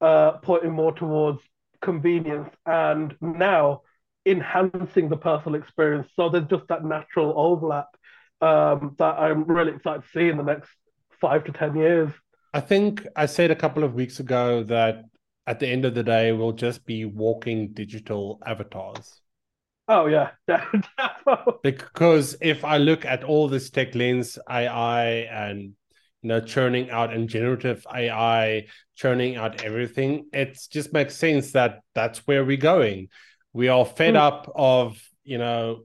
uh, 0.00 0.32
pointing 0.42 0.72
more 0.72 0.92
towards 0.92 1.40
convenience 1.80 2.50
and 2.66 3.14
now 3.20 3.82
enhancing 4.26 5.08
the 5.08 5.16
personal 5.16 5.60
experience. 5.60 6.08
So 6.16 6.28
there's 6.28 6.48
just 6.48 6.66
that 6.68 6.84
natural 6.84 7.32
overlap 7.36 7.88
um, 8.40 8.94
that 8.98 9.18
I'm 9.18 9.44
really 9.44 9.72
excited 9.72 10.02
to 10.02 10.08
see 10.08 10.28
in 10.28 10.36
the 10.36 10.42
next 10.42 10.70
five 11.20 11.44
to 11.44 11.52
10 11.52 11.76
years. 11.76 12.10
I 12.54 12.60
think 12.60 13.06
I 13.16 13.26
said 13.26 13.50
a 13.50 13.56
couple 13.56 13.84
of 13.84 13.94
weeks 13.94 14.20
ago 14.20 14.62
that 14.64 15.04
at 15.46 15.58
the 15.58 15.66
end 15.66 15.84
of 15.84 15.94
the 15.94 16.02
day, 16.02 16.32
we'll 16.32 16.52
just 16.52 16.84
be 16.84 17.04
walking 17.04 17.72
digital 17.72 18.40
avatars. 18.46 19.21
Oh 19.94 20.06
yeah, 20.06 20.30
because 21.62 22.34
if 22.40 22.64
I 22.64 22.78
look 22.78 23.04
at 23.04 23.24
all 23.24 23.46
this 23.46 23.68
tech 23.68 23.92
Lensa 23.92 24.38
AI 24.48 25.04
and 25.30 25.74
you 26.22 26.28
know 26.28 26.40
churning 26.40 26.88
out 26.88 27.12
and 27.12 27.28
generative 27.28 27.86
AI 27.94 28.68
churning 28.94 29.36
out 29.36 29.62
everything, 29.62 30.30
it 30.32 30.58
just 30.70 30.94
makes 30.94 31.14
sense 31.14 31.52
that 31.52 31.80
that's 31.94 32.26
where 32.26 32.42
we're 32.42 32.56
going. 32.56 33.08
We 33.52 33.68
are 33.68 33.84
fed 33.84 34.14
mm. 34.14 34.20
up 34.20 34.50
of 34.54 34.98
you 35.24 35.36
know, 35.36 35.84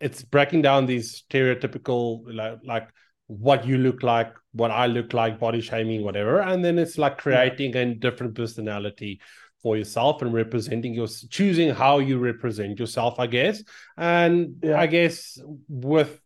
it's 0.00 0.22
breaking 0.22 0.62
down 0.62 0.86
these 0.86 1.24
stereotypical 1.28 2.22
like, 2.32 2.60
like 2.64 2.88
what 3.26 3.66
you 3.66 3.78
look 3.78 4.04
like, 4.04 4.32
what 4.52 4.70
I 4.70 4.86
look 4.86 5.12
like, 5.12 5.40
body 5.40 5.62
shaming, 5.62 6.04
whatever, 6.04 6.40
and 6.40 6.64
then 6.64 6.78
it's 6.78 6.96
like 6.96 7.18
creating 7.18 7.74
yeah. 7.74 7.80
a 7.80 7.94
different 7.94 8.36
personality 8.36 9.20
for 9.62 9.76
yourself 9.76 10.22
and 10.22 10.32
representing 10.32 10.94
your 10.94 11.08
choosing 11.30 11.70
how 11.70 11.98
you 11.98 12.18
represent 12.18 12.78
yourself 12.78 13.18
i 13.18 13.26
guess 13.26 13.62
and 13.96 14.56
yeah. 14.62 14.78
i 14.78 14.86
guess 14.86 15.38
with 15.68 16.20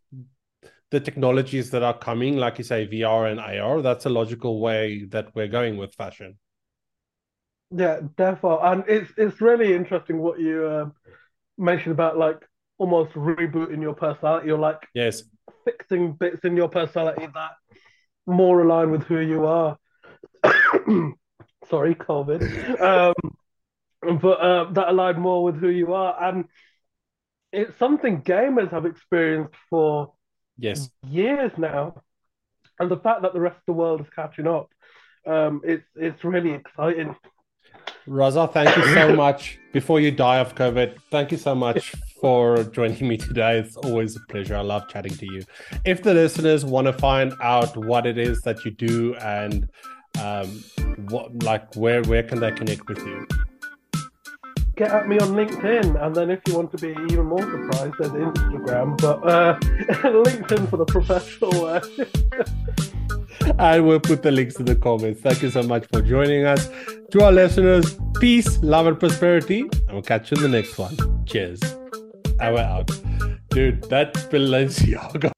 the 0.93 1.01
technologies 1.01 1.71
that 1.71 1.83
are 1.83 1.97
coming, 1.97 2.37
like 2.37 2.59
you 2.59 2.65
say, 2.65 2.87
VR 2.87 3.27
and 3.27 3.41
AR, 3.41 3.81
that's 3.81 4.05
a 4.05 4.11
logical 4.11 4.61
way 4.61 5.05
that 5.07 5.35
we're 5.35 5.49
going 5.49 5.79
with 5.79 5.95
fashion. 5.95 6.39
Yeah, 7.75 8.01
therefore, 8.19 8.65
and 8.67 8.85
it's 8.87 9.11
it's 9.17 9.41
really 9.41 9.75
interesting 9.75 10.19
what 10.19 10.39
you 10.39 10.67
uh, 10.67 10.91
mentioned 11.57 11.93
about 11.93 12.19
like 12.19 12.47
almost 12.77 13.13
rebooting 13.15 13.81
your 13.81 13.95
personality 13.95 14.51
or 14.51 14.59
like 14.59 14.87
Yes. 14.93 15.23
fixing 15.65 16.13
bits 16.13 16.45
in 16.45 16.57
your 16.57 16.69
personality 16.69 17.27
that 17.33 17.53
more 18.27 18.61
align 18.61 18.91
with 18.91 19.05
who 19.05 19.21
you 19.21 19.47
are. 19.47 19.79
Sorry, 21.73 21.95
COVID. 21.95 22.41
Um, 24.05 24.19
but 24.21 24.41
uh, 24.41 24.73
that 24.73 24.89
aligned 24.89 25.19
more 25.19 25.45
with 25.45 25.57
who 25.61 25.69
you 25.69 25.95
are, 25.95 26.13
and 26.29 26.45
it's 27.53 27.79
something 27.79 28.21
gamers 28.23 28.71
have 28.73 28.85
experienced 28.85 29.55
for 29.71 30.13
Yes. 30.59 30.91
years 31.09 31.53
now, 31.57 32.03
and 32.81 32.91
the 32.91 32.97
fact 32.97 33.23
that 33.23 33.33
the 33.33 33.41
rest 33.41 33.57
of 33.57 33.63
the 33.67 33.73
world 33.73 34.01
is 34.01 34.07
catching 34.15 34.49
up, 34.49 34.69
um, 35.25 35.61
it's 35.65 35.85
it's 35.95 36.23
really 36.25 36.51
exciting. 36.53 37.15
Raza, 38.09 38.53
thank 38.53 38.77
you 38.77 38.83
so 38.93 39.15
much. 39.25 39.59
Before 39.73 40.01
you 40.01 40.11
die 40.11 40.39
of 40.39 40.55
COVID, 40.57 40.97
thank 41.13 41.31
you 41.31 41.39
so 41.39 41.55
much 41.55 41.95
for 42.21 42.65
joining 42.65 43.07
me 43.07 43.17
today. 43.17 43.59
It's 43.61 43.77
always 43.77 44.17
a 44.17 44.21
pleasure. 44.29 44.57
I 44.57 44.63
love 44.63 44.89
chatting 44.89 45.15
to 45.15 45.27
you. 45.33 45.43
If 45.85 46.03
the 46.03 46.13
listeners 46.13 46.65
want 46.65 46.89
to 46.89 46.93
find 46.93 47.33
out 47.41 47.77
what 47.77 48.05
it 48.05 48.19
is 48.19 48.43
that 48.43 48.65
you 48.65 48.73
do 48.73 49.15
and 49.17 49.69
um, 50.21 50.65
what, 51.09 51.43
like, 51.43 51.75
where 51.75 52.03
where 52.03 52.23
can 52.23 52.41
they 52.41 52.53
connect 52.53 52.89
with 52.89 52.99
you? 52.99 53.27
Get 54.77 54.91
at 54.91 55.07
me 55.07 55.19
on 55.19 55.31
LinkedIn, 55.31 56.03
and 56.03 56.15
then 56.15 56.31
if 56.31 56.41
you 56.47 56.55
want 56.55 56.71
to 56.73 56.79
be 56.79 56.91
even 57.13 57.27
more 57.27 57.43
surprised, 57.43 57.95
there's 57.99 58.13
Instagram, 58.13 58.99
but 59.01 59.23
uh, 59.29 59.59
LinkedIn 59.61 60.71
for 60.71 60.79
the 60.79 60.87
professional 60.87 61.51
way. 61.63 61.81
I 63.59 63.81
will 63.81 64.01
put 64.01 64.23
the 64.23 64.31
links 64.31 64.57
in 64.57 64.67
the 64.67 64.77
comments. 64.77 65.21
Thank 65.21 65.43
you 65.43 65.51
so 65.51 65.63
much 65.63 65.87
for 65.93 66.01
joining 66.01 66.47
us. 66.47 66.69
To 67.11 67.25
our 67.25 67.33
listeners, 67.33 67.99
peace, 68.21 68.59
love, 68.63 68.87
and 68.87 68.99
prosperity. 68.99 69.61
And 69.61 69.93
we'll 69.93 70.03
catch 70.03 70.31
you 70.31 70.37
in 70.37 70.43
the 70.43 70.49
next 70.49 70.79
one. 70.79 70.97
Cheers. 71.27 71.61
And 72.41 72.55
we're 72.55 72.61
out. 72.61 72.91
Dude, 73.51 73.83
that 73.91 74.15
Balenciaga 74.31 75.33